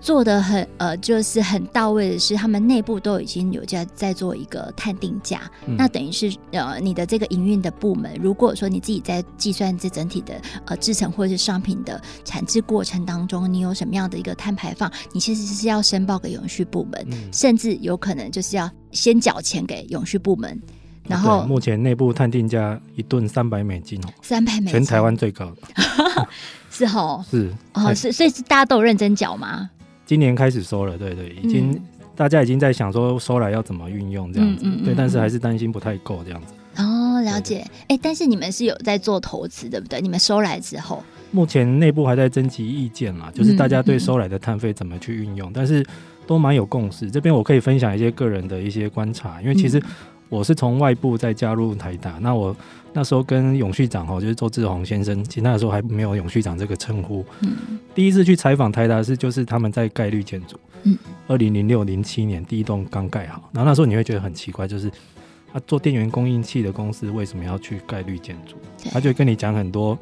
[0.00, 5.42] 做的很呃，就是很到位的是，他们内部都已经有在在做一个探定价。
[5.66, 20.60] 嗯、那等于是呃，你的这个营运的部门，如果说你自己在计算这整体的呃制成或者是商品的产制过程当中，你有什么样的一个碳排放，你其实是要申报给永续部门，嗯、甚至有可能就是要先缴钱给永续部门。
[21.08, 25.52] 然后目前内部碳定价一吨三百美金哦，三百美金，全台湾最高，
[26.72, 29.68] 是吼，是哦，是所以大家都有认真缴吗？
[30.06, 31.82] 今年开始收了，对对，已经、嗯、
[32.16, 36.54] 大家已经在想说收来要怎么运用这样子，嗯嗯嗯、对，但是还是担心不太够这样子。
[36.82, 40.00] 哦，了解，哎，但是你们是有在做投资，对不对？
[40.00, 45.84] 你们收来之后，目前内部还在征集意见嘛，就是大家对收来的碳费怎么去运用，但是
[46.26, 47.10] 都蛮有共识。
[47.10, 49.84] 这边我可以分享一些个人的一些观察，因为其实、嗯。
[50.32, 52.56] 我是从外部再加入台达，那我
[52.92, 57.24] 那时候跟永续长哦，就是周志宏先生，其实那时候还没有永续长这个称呼。
[57.40, 60.58] 嗯，第一次去采访台达是就是他们在概率建筑。
[60.84, 64.90] 嗯，二零零六零七年第一栋刚盖好，然后那时候你会觉得很奇怪，就是
[65.52, 68.56] 他做电源供应器的公司为什么要去概率建筑？
[68.90, 69.96] 他就跟你讲很多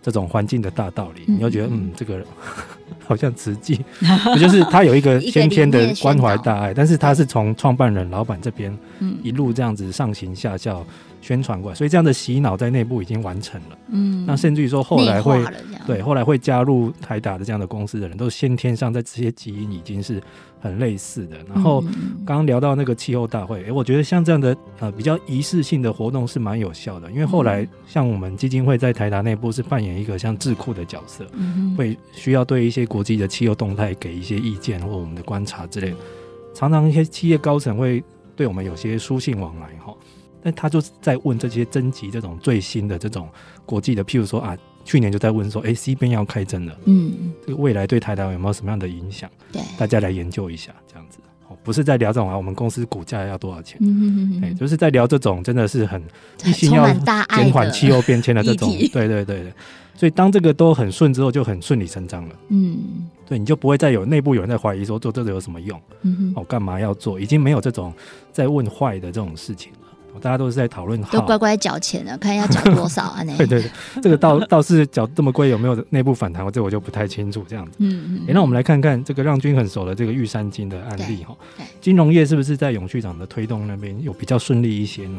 [0.00, 2.26] 这种环境的大道理，你就觉得嗯，这个人
[3.04, 3.78] 好像慈济，
[4.40, 8.76] 就是他有一个先天的关怀大爱，但是他是从创办人老板这边。
[9.22, 10.84] 一路这样子上行下效
[11.22, 13.78] 宣传过来，所以这样的洗脑在内部已经完成了。
[13.88, 15.42] 嗯，那甚至于说后来会
[15.86, 20.20] 对后来会加入台达的这样的公司的人，都先天上在这些基因已经是
[20.60, 21.36] 很类似的。
[21.48, 21.80] 然后
[22.26, 31.24] 刚刚聊到那个气候大会，哎、欸，我觉得像这样的呃比较仪式性的活动是蛮有效的，因为后来像我们基金会在台达内部是扮演一个像智库的角色，
[31.78, 35.96] 会需要对一些国际的气候动态给一些意见或我们的观察之类的。
[36.52, 38.02] 常常一些企业高层会。
[38.34, 39.94] 对我们有些书信往来哈，
[40.42, 43.28] 但他就是在问这些征集这种最新的这种
[43.64, 49.30] 国际的，譬如说啊，去年就在问说，哎，CBAM 要开征了，嗯，这个未来对台湾有没有什么样的影响？
[49.52, 53.78] 对，大家来研究一下，这样子，哦，不是在聊这种啊，我们公司股价要多少钱？
[53.80, 56.02] 嗯嗯嗯，哎，就是在聊这种真的是很
[56.44, 59.52] 一心要减缓气候变迁的这种，对对对对。
[59.94, 62.34] 所以当这个都很顺之后，就很顺理成章了。
[62.48, 65.80] 嗯，对，你就不会再有内部有人在怀疑说做这个有什么用？
[66.00, 67.20] 嗯哼，哦，干嘛要做？
[67.20, 67.92] 已经没有这种
[68.32, 69.78] 在问坏的这种事情了。
[70.20, 73.22] 大家都是在讨论，都乖乖缴钱了， 看要缴多少啊？
[73.22, 73.70] 那对对对，
[74.02, 76.44] 这个倒倒是缴这么贵，有没有内部反弹？
[76.44, 77.44] 我这我就不太清楚。
[77.48, 78.20] 这样子，嗯嗯。
[78.28, 81.34] 哎，那我们来看看这个让均很熟的这个玉山金的案例哈。
[81.80, 85.18] 金融业是不是在永续长的推动那边有比较顺利一些呢？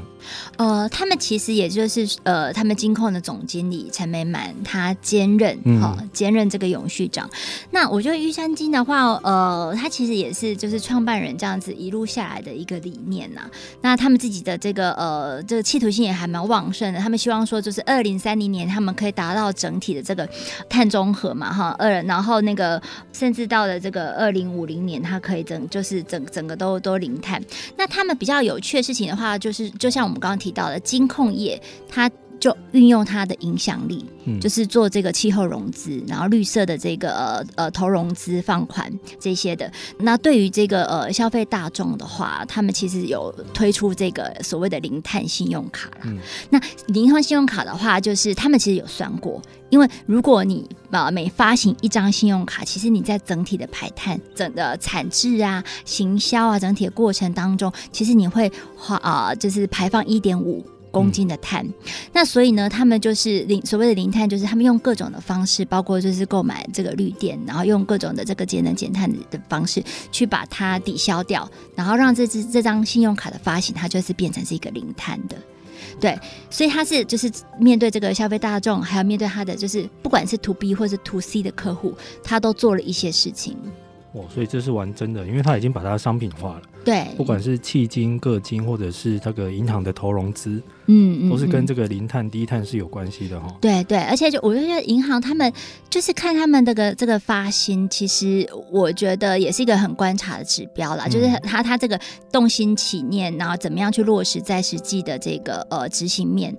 [0.57, 7.29] 呃，他们其实也就是呃，他们金控的总经理陈美满他兼任哈、嗯、兼任这个永续长。
[7.71, 13.41] 那我觉得玉山金的话，呃，他其实也是就是创办人这样子一路下来的一个理念呐。
[13.81, 14.82] 那他们自己的这个。
[14.91, 16.99] 呃，这个企图心也还蛮旺盛的。
[16.99, 20.27] 他们希望说，就是二零三零年，他们可以达到整体的这个
[20.69, 21.75] 碳中和嘛，哈。
[21.79, 27.41] 二，然后那个甚至到了这个二零五零年，它可以整就是整整个都都零碳。
[27.77, 32.09] 那他们比较有趣的事情的话，就是就像我们刚刚提到的金控业，它。
[32.39, 39.71] 就运用它的影响力，嗯、就是做这个气候融资，然后绿色的这个呃呃投融资放款这些的。
[39.97, 46.01] 那对于这个呃消费大众的话，他们其实有推出这个所谓的零碳信用卡啦。
[46.03, 46.19] 嗯、
[46.49, 60.65] 那零碳信用卡的话，就是他们其实有算过，因为如果你呃每发行一张信用卡，其实你在整体的排碳、整的产制啊、行销啊整体的过程当中，其实你会花啊、呃，就是排放一点五。
[60.93, 61.73] 公斤的碳，嗯、
[62.13, 75.35] 那所以呢，他们就是零所谓的零碳，就是他们用各种的方式，包括就是购买这个绿电，然后用各种的这个节能减碳的方式去把它抵消掉，然后让这支这张信用卡的发行，它就是变成是一个零碳的，
[75.99, 76.15] 对，
[76.51, 83.57] 所以他是就是面对这个消费大众，还有面对他的就是不管是 to B 或是 to C 的客户，他都做了一些事情。
[84.13, 86.61] 哦，所以这是玩真的，因为他已经把它商品化了。
[86.83, 93.47] 对，不管是迄金、个金，或者是这个银行的投融资，嗯，都是跟这个零碳、低碳是有关系的哈。
[93.61, 95.51] 对对，而且就我觉得银行他们
[95.89, 101.05] 就是看他们这个这个发心，其实我觉得也是一个很观察的指标啦。
[101.07, 101.99] 嗯、就是他他这个
[102.31, 106.55] 动心起念，然后怎么样去落实在实际的这个呃执行面。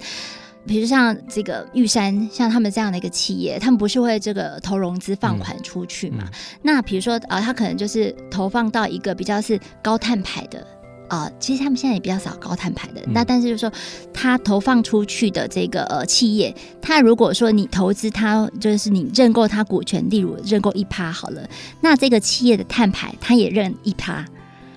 [0.66, 6.24] 比如像这个玉山，像他们这样的一个企业，他们不是会这个投融资放款出去嘛？
[6.24, 10.66] 嗯嗯、那比如说啊，他可能就是投放到一个比较是高碳排的。
[11.06, 13.70] 啊、呃，其实他们现在也比较少高碳排的，嗯、那但是就是说，
[14.12, 21.46] 他投放出去的这个呃企业，他如果说你投资他，就是你认购他股权，例如认购一趴好了，
[21.82, 24.24] 那这个企业的碳排他也认一趴，哦、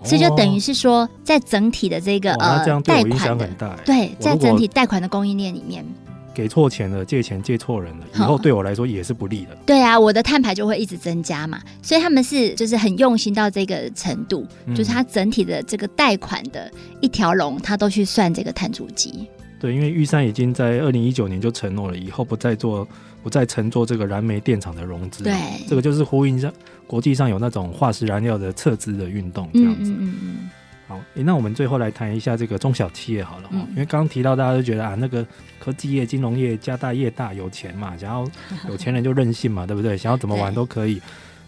[0.08, 5.86] 所以就等于是说，在整体的这个呃贷款的对，在整体贷款的供应链里面。
[6.34, 9.55] 给错钱了，借钱借错人了， 以后对我来说也是不利的。
[9.55, 9.58] 哦。
[9.66, 19.28] 对啊，我的碳排就会一直增加嘛，所以他们是就是很用心到这个程度，嗯、就是他整体的这个贷款的一条龙，他都去算这个碳足迹。
[19.60, 22.88] 对，因为玉山已经在二零一九年就承诺了，以后不再做，
[23.28, 25.26] 不再乘坐这个燃煤电厂的融资。
[25.26, 25.34] 对，
[25.68, 26.50] 这个就是呼应上
[26.88, 29.92] 国际上有那种化石燃料的撤资的运动这样子。
[29.92, 30.50] 嗯嗯嗯。
[30.88, 35.28] 好，诶，那我们最后来谈一下这个中小企业好了，嗯、因为刚刚提到大家都觉得啊，那个
[35.60, 38.26] 科技业、金融业家大业大有钱嘛，想要
[38.70, 39.98] 有钱人就任性嘛，对不对？
[39.98, 41.02] 想要怎么玩都可以。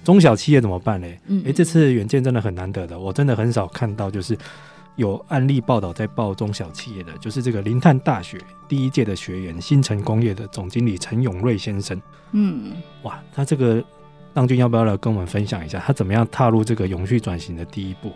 [0.03, 1.07] 中小企业怎么办呢？
[1.07, 4.37] 诶、嗯，这次远见真的很难得的，我真的很少看到就是
[4.99, 8.37] 有案例报道在报中小企业的，就是这个林炭大学
[8.67, 11.99] 第一届的学员，新城工业的总经理陈永瑞先生。
[12.33, 12.73] 嗯，
[13.03, 13.81] 哇，他这个
[14.33, 18.11] 浪君要不要来跟我们分享一下，他怎么样踏入这个永续转型的第一步？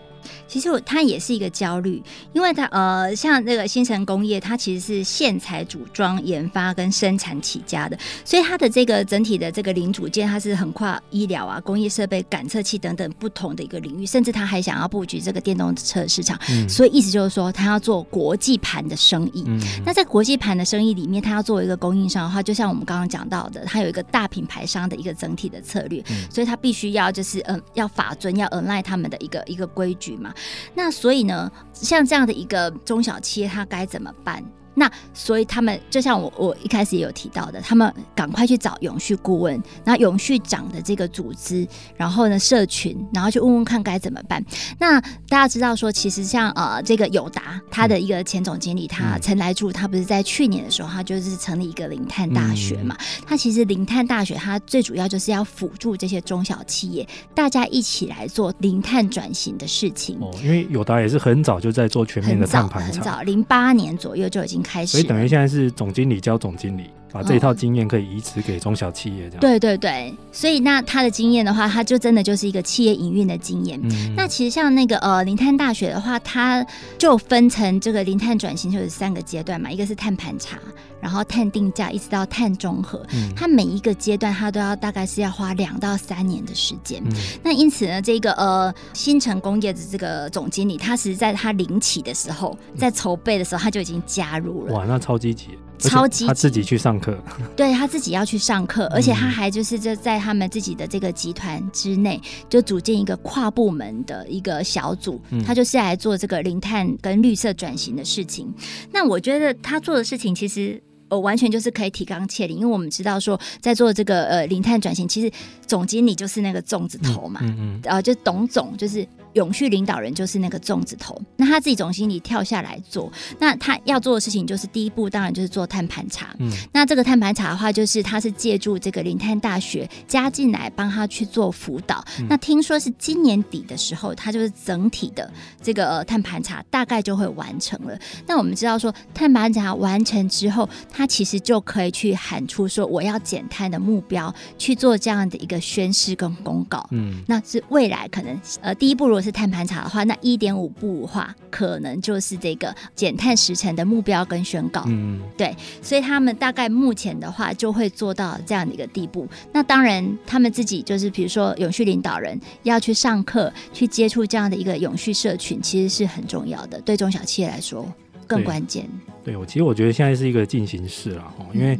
[0.47, 2.01] 其实它也是一个焦虑，
[2.33, 16.39] 因为它呃，像那个新城工业，它其实是线材组装、研发跟生产起家的，所以它的这个整体的这个零组件，它是横跨医疗啊、工业设备、感测器等等不同的一个领域，甚至它还想要布局这个电动车市场。
[16.49, 19.43] 嗯、所以意思就是说，它要做国际盘的生意。
[19.47, 30.12] 嗯、那在国际盘的生意里面，它要作为一个供应商的话，就像我们刚刚讲到的，它有一个大品牌商的一个整体的策略，嗯、所以它必须要就是嗯，要法遵，要 align 他们的一个一个规矩。
[30.17, 30.33] 嘛，
[30.75, 34.43] 那所以呢，像这样的一个中小企业，它该怎么办？
[34.75, 44.43] 那所以他们就像我我一开始也有提到的，他们赶快去找永续顾问，那永续长的这个组织，然后呢社群，然后去问问看该怎么办。
[44.79, 44.99] 那
[45.29, 52.97] 大家知道说，其实像呃这个友达，他的一个前总经理他陈来柱，他不是在去年的时候，他就是成立一个零碳大学嘛。
[53.27, 60.17] 他其实零碳大学，他最主要就是要辅助这些中小企业，大家一起来做零碳转型的事情。
[60.19, 64.62] 哦，因为友达也是很早就在做全面的碳盘查，很早，零八年左右就已经。
[64.85, 69.41] 所以等于现在是总经理教总经理，把这一套经验可以移植给中小企业，这样、哦。
[69.41, 73.79] 对对对，所以那他的经验的话，他就真的就是一个企业营运的经验。
[73.83, 76.65] 嗯、那其实像那个呃林碳大学的话，它
[76.97, 80.57] 就分成这个林碳转型就是三个阶段嘛，一个是碳盘查，
[80.99, 83.05] 然后碳定价，一直到碳中和。
[83.13, 86.99] 嗯、它每一个阶段，它都要大概是要花两到三年的时间。
[87.05, 87.11] 嗯、
[87.43, 94.73] 那因此呢，这个呃新城工业的这个总经理，他实在他临起的时候，在筹备的时候，他就已经加入了。
[94.73, 95.49] 哇，那超积极。
[95.79, 97.17] 超级他自己去上课，
[97.55, 108.53] 对他自己要去上课，而且他还就是在在他们自己的这个集团之内，就组建一个跨部门的一个小组，他就是来做这个零碳跟绿色转型的事情。
[108.91, 110.81] 那我觉得他做的事情其实。
[111.09, 115.31] 我完全就是可以提纲挈领，因为我们知道说，在做这个呃零碳转型，其实
[115.67, 135.31] 总经理就是那个粽子头嘛，嗯嗯，呃，就董总就是永续领导人就是那个粽子头，那他自己总经理跳下来做，那他要做的事情就是第一步，当然就是做碳盘查，嗯，那这个碳盘查的话，就是他是借助这个林碳大学加进来帮他去做辅导，嗯、那听说是今年底的时候，他就是整体的
[135.61, 137.95] 这个、呃、碳盘查大概就会完成了。
[138.25, 146.81] 那我们知道说，碳盘查完成之后，他他其实就可以去喊出说我要减碳的目标，去做这样的一个宣示跟公告。
[146.91, 154.83] 嗯，那是未来可能呃第一步如果是碳盘查的话，那一点五步的话，可能就是这个减碳时程的目标跟宣告。
[154.87, 159.27] 嗯，对，所以他们大概目前的话就会做到这样的一个地步。
[159.53, 167.87] 那当然，他们自己就是比如说永续领导人要去上课，去接触这样的一个永续社群，其实是很重要的，对中小企业来说
[168.27, 168.85] 更关键。
[169.23, 171.79] 对，我其实我觉得现在是一个进行式了，因为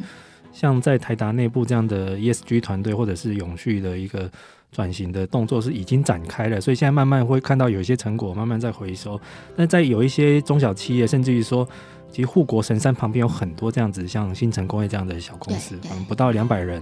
[0.54, 4.30] 像在台达内部这样的 ESG 团队或者是永续的一个
[4.74, 9.17] 转型的动作是已经展开了，所以现在慢慢会看到有一些成果慢慢在回收。
[9.55, 11.65] 但在有一些中小企业，甚至于说，
[12.11, 16.82] 其实护国神山旁边有很多这样子像新城工业这样的小公司，可能不到两百人，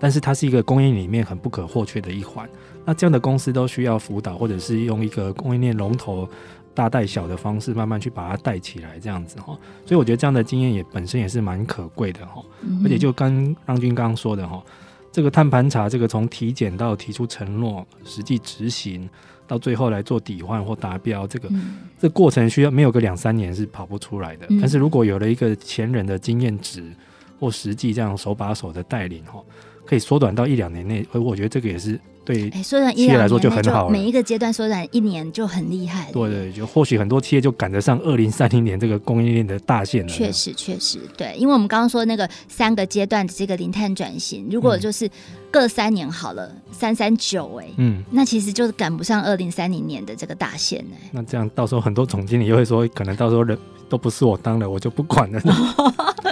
[0.00, 2.48] 但是它是一个供应里面很不可或缺的一环。
[2.84, 6.28] 那这样的公司都需要辅导，或者是用一个供应链龙头。
[6.76, 12.44] 大带小的方式，慢慢去把它带起来，这样子哈，所以我觉得这样的经验也本身也是蛮可贵的哈，
[12.84, 14.62] 而且就跟让军刚刚说的哈，
[15.16, 19.08] 这个碳盘查，这个从体检到提出承诺、实际执行，
[19.46, 24.44] 到最后来做抵换或达标，这个、嗯、这过程需要没有个两三年是跑不出来的。
[24.50, 26.84] 嗯、但是如果有了一个前人的经验值
[27.40, 29.42] 或实际这样手把手的带领哈，
[29.86, 31.98] 可以缩短到一两年内，而我觉得这个也是。
[32.26, 33.90] 对，哎，缩短一两年来说就很好了。
[33.90, 36.10] 每一个阶段缩短一年就很厉害。
[36.12, 40.12] 对对，就或许很多企业就赶得上二零三零年这个供应链的大限了。
[40.12, 45.08] 确实确实，对，因为我们刚刚说那个三个阶段的这个零碳转型，如果就是
[45.50, 51.08] 各三年好了，三三九哎，嗯，那其实就是赶不上二零三零年的这个大限哎。
[51.12, 53.56] 那这样到时候很多总经理又会说，可能到时候人
[53.88, 55.40] 都不是我当了，我就不管了。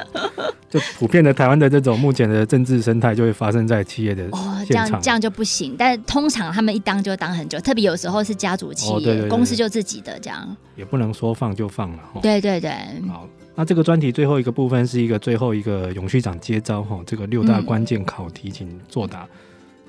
[0.74, 5.76] 就普遍的台湾的这种目前的政治生态，就会发生在企业的哦，这样这样就不行。
[5.78, 11.98] 但通常他们一当就当很久，特别有时候是家族企业，哦、对对对，公司就自己的这样，也不能说放就放了。
[12.20, 12.72] 对对对。
[13.06, 19.20] 好，那这个专题最后一个部分是一个最后一个永续长接招哈，这个六大关键考题请作答。
[19.20, 19.28] 嗯、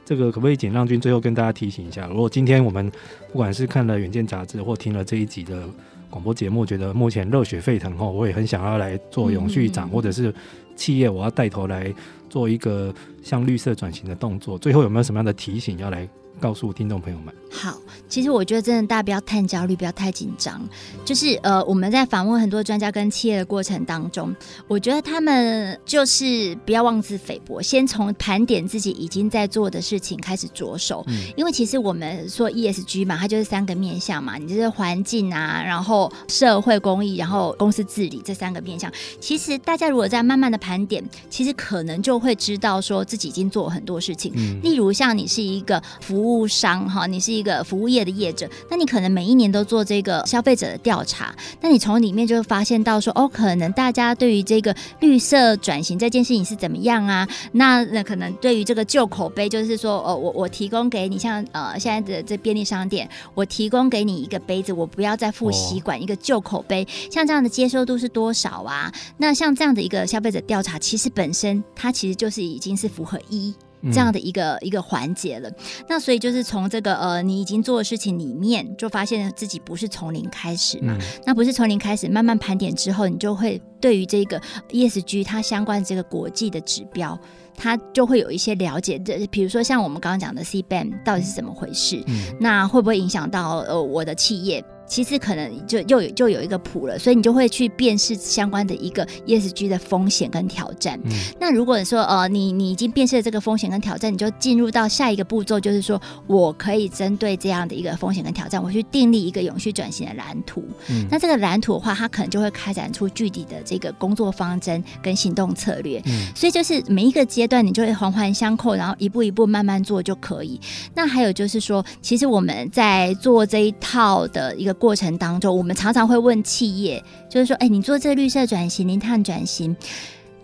[0.06, 2.06] 这个可不可以请让君最后跟大家提醒一下？
[2.06, 2.92] 如果今天我们
[3.32, 5.64] 不管是看了《远见》杂志或听了这一集的
[6.12, 10.32] 广播节目，觉得目前热血沸腾哈，我也很想要来做永续长，嗯、或者是。
[10.76, 11.94] 企业，我要带头来
[12.30, 14.58] 做一个像绿色转型的动作。
[14.58, 16.08] 最后有没有什么样的提醒要来
[16.40, 17.34] 告诉听众朋友们？
[17.50, 17.80] 好，
[18.10, 20.62] 其实我觉得真的大家不要太焦虑，不要太紧张。
[21.06, 24.36] 就是呃，我们在访问很多专家跟企业的过程当中，
[24.68, 31.04] 我觉得他们就是不要妄自菲薄，先从盘点自己已经在做的事情开始着手。
[31.08, 38.92] 嗯，因为其实我们说 ESG 嘛，它就是三个面向嘛，你就是环境啊，然后社会公益，然后公司治理这三个面向。
[39.22, 44.34] 其实大家如果在慢慢的盘点，其实可能就会知道说自己已经做了很多事情。
[44.36, 47.64] 嗯，例如像你是一个服务服务商哈，你是一个。
[47.64, 57.28] 服务业的业者，那你可能每一年都做这个消费者的调查，那你从里面就会发现到说，哦，可能大家对于这个绿色转型这件事情是怎么样啊？
[57.52, 68.92] 那那可能对于这个旧口碑，就是说，哦，我我提供给你，像呃现在的这便利商店，我提供给你一个杯子，我不要再付吸管，一个旧口碑，像这样的接受度是多少啊？
[69.18, 73.54] 那像这样的一个消费者调查，其实本身它其实就是已经是符合一。
[73.92, 75.50] 这样的一个、嗯、一个环节了，
[75.88, 87.18] 那所以就是从这个呃，你已经做的事情里面，就发现自己不是从零开始嘛，嗯、那不是从零开始，慢慢盘点之后，你就会对于这个 ESG 它相关的这个国际的指标，
[87.56, 88.98] 它就会有一些了解。
[89.00, 94.64] 这比如说像我们刚刚讲的 CBAM 到底是怎么回事，嗯、那会不会影响到呃我的企业？
[94.88, 101.00] 其实可能就又有就有一个谱了，所以你就会去辨识相关的一个 ESG 的风险跟挑战。
[101.06, 110.64] 嗯、那如果说呃你你已经辨识了这个风险跟挑战，你就进入到下一个步骤，就是说我可以针对这样的一个风险跟挑战，我去订立一个永续转型的蓝图。
[110.90, 116.00] 嗯、那这个蓝图的话，它可能就会开展出具体的这个工作方针跟行动策略。
[116.06, 120.62] 嗯、所以就是每一个阶段，你就会环环相扣，然后一步一步慢慢做就可以。
[120.94, 124.75] 那还有就是说，其实我们在做这一套的一个。
[124.76, 129.76] 过程当中，我们常常会问企业，就是说，哎，你做这个绿色转型、零碳转型，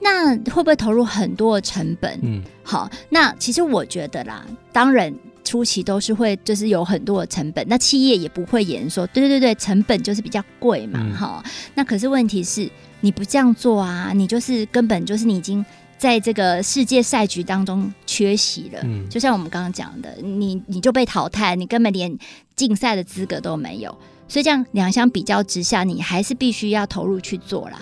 [0.02, 2.20] 那会不会投入很多的成本？
[2.24, 5.14] 嗯，好，那其实我觉得啦，当然
[5.44, 7.66] 初期都是会，就是有很多的成本。
[7.68, 11.52] 那企业也不会言说，对对对对，成本就是比较贵嘛，哈、嗯。
[11.76, 12.70] 那可是问题是，
[13.02, 15.64] 你不这样做啊，你就是根本就是你已经
[15.98, 18.80] 在这个世界赛局当中缺席了。
[18.84, 22.18] 嗯，就像我们刚刚讲的，你你就被淘汰，你根本连
[22.56, 23.96] 竞赛的资格都没有。
[24.32, 27.82] 所以这样两相比较之下，你还是必须要投入去做啦，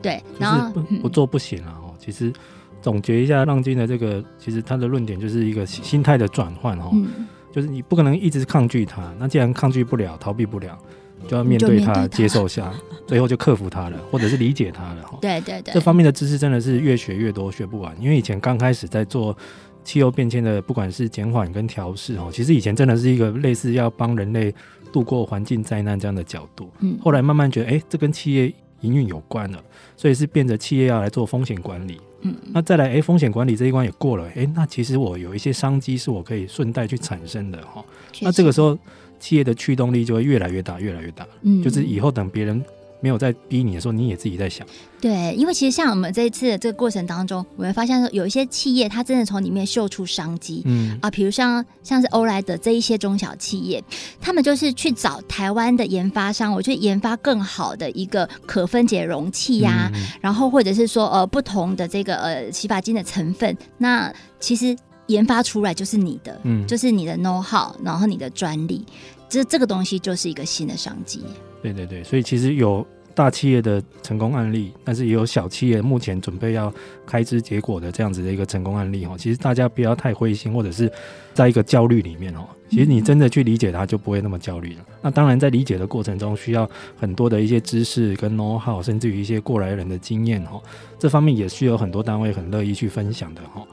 [0.00, 0.22] 对。
[0.38, 1.74] 然后不，不做不行啊！
[1.82, 2.32] 哦，其实
[2.80, 10.78] 总结一下，浪金的这个，其实他的论点就是一个心态的转换哦，嗯、就是你不可能一直抗拒它，那既然抗拒不了、逃避不了，
[11.26, 12.72] 就要面对它、接受下，
[13.04, 15.02] 最后就克服它了，或者是理解它了。
[15.02, 17.92] 哈，对对对，这方面的知识真的是越学越多，学不完。
[18.00, 19.36] 因为以前刚开始在做
[19.82, 24.54] 气候变迁的，不管是减缓跟调试哦，其实以前真的是一个类似要帮人类。
[24.92, 29.62] 度过环境灾难这样的角度，嗯，后来慢慢觉得，哎、欸，这跟企业营运有关了，
[29.96, 37.84] 所以是变着企业要来做风险管理，嗯，那再来，哎、欸，风险管理这一关也过了，哎、欸，那其实我有一些商机是我可以顺带去产生的哈，
[38.20, 38.78] 那这个时候
[39.18, 42.64] 企业的驱动力就会越来越大，越来越大，嗯，就是以后等别人。
[43.00, 44.66] 没有在逼你的时候，你也自己在想。
[45.00, 50.62] 对，因为其实像我们这一次的这个过程当中，我们发现说有一些企业，它真的从里面嗅出商机。
[50.64, 53.82] 嗯啊，比如像像是欧莱德这一些中小企业，
[54.20, 64.76] 他们就是去找台湾的研发商，我去研发更好的一个可分解容器呀、啊，嗯、然后或者是说呃不同的这个呃洗发精的成分，那其实
[65.08, 68.86] 研发出来就是你的，嗯，就是你的 know how，然后你的专利，
[69.28, 71.22] 这这个东西就是一个新的商机。
[71.60, 76.72] 对对对，所以其实有大企业的成功案例，但是也有小企业目前准备要
[77.04, 79.16] 开枝结果的这样子的一个成功案例哈。
[79.18, 80.90] 其实大家不要太灰心，或者是
[81.34, 82.46] 在一个焦虑里面哦。
[82.70, 84.84] 其实你真的去理解它，就不会那么焦虑了。
[85.00, 90.60] 那当然，在理解的过程中，需要很多的一些知识跟 know how，甚至于一些过来人的经验哈。
[90.98, 93.66] 这方面也需要很多单位很乐意去分享的哈。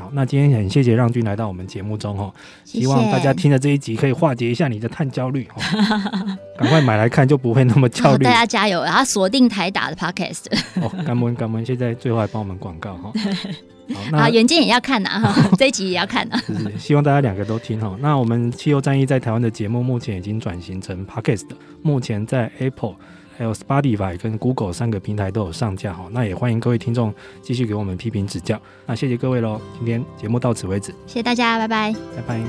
[0.00, 2.32] 好，那今天很谢谢让君来到我们节目中哦，
[2.64, 5.60] 希望大家听了这一集可以化解一下你的碳焦虑哦，
[6.58, 8.24] 赶快买来看就不会那么焦虑。
[8.24, 10.46] 大家加油，然后锁定台打的 Podcast。
[10.80, 13.12] 哦，感恩感恩，现在最后还帮我们广告哈。
[13.92, 16.40] 好，那远见也要看呐哈， 这一集也要看呐。
[16.46, 17.94] 是，希望大家两个都听哈。
[18.00, 21.44] 那我们汽油战役在台湾的节目目前已经转型成 Podcast，
[21.82, 22.94] 目前在 Apple。
[23.40, 27.10] 还有 Spotify 跟 Google 三个平台都有上架哈，那也欢迎各位听众
[27.40, 28.60] 继续给我们批评指教。
[28.84, 32.40] 那谢谢各位喽，今天节目到此为止，谢谢大家，拜拜，拜拜。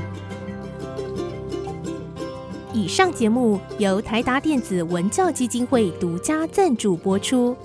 [2.74, 7.56] 以上节目由台达电子文教基金会独家赞助播出。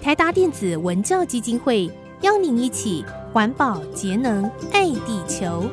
[0.00, 5.68] 台达电子文教基金会邀您一起环保节能爱地球。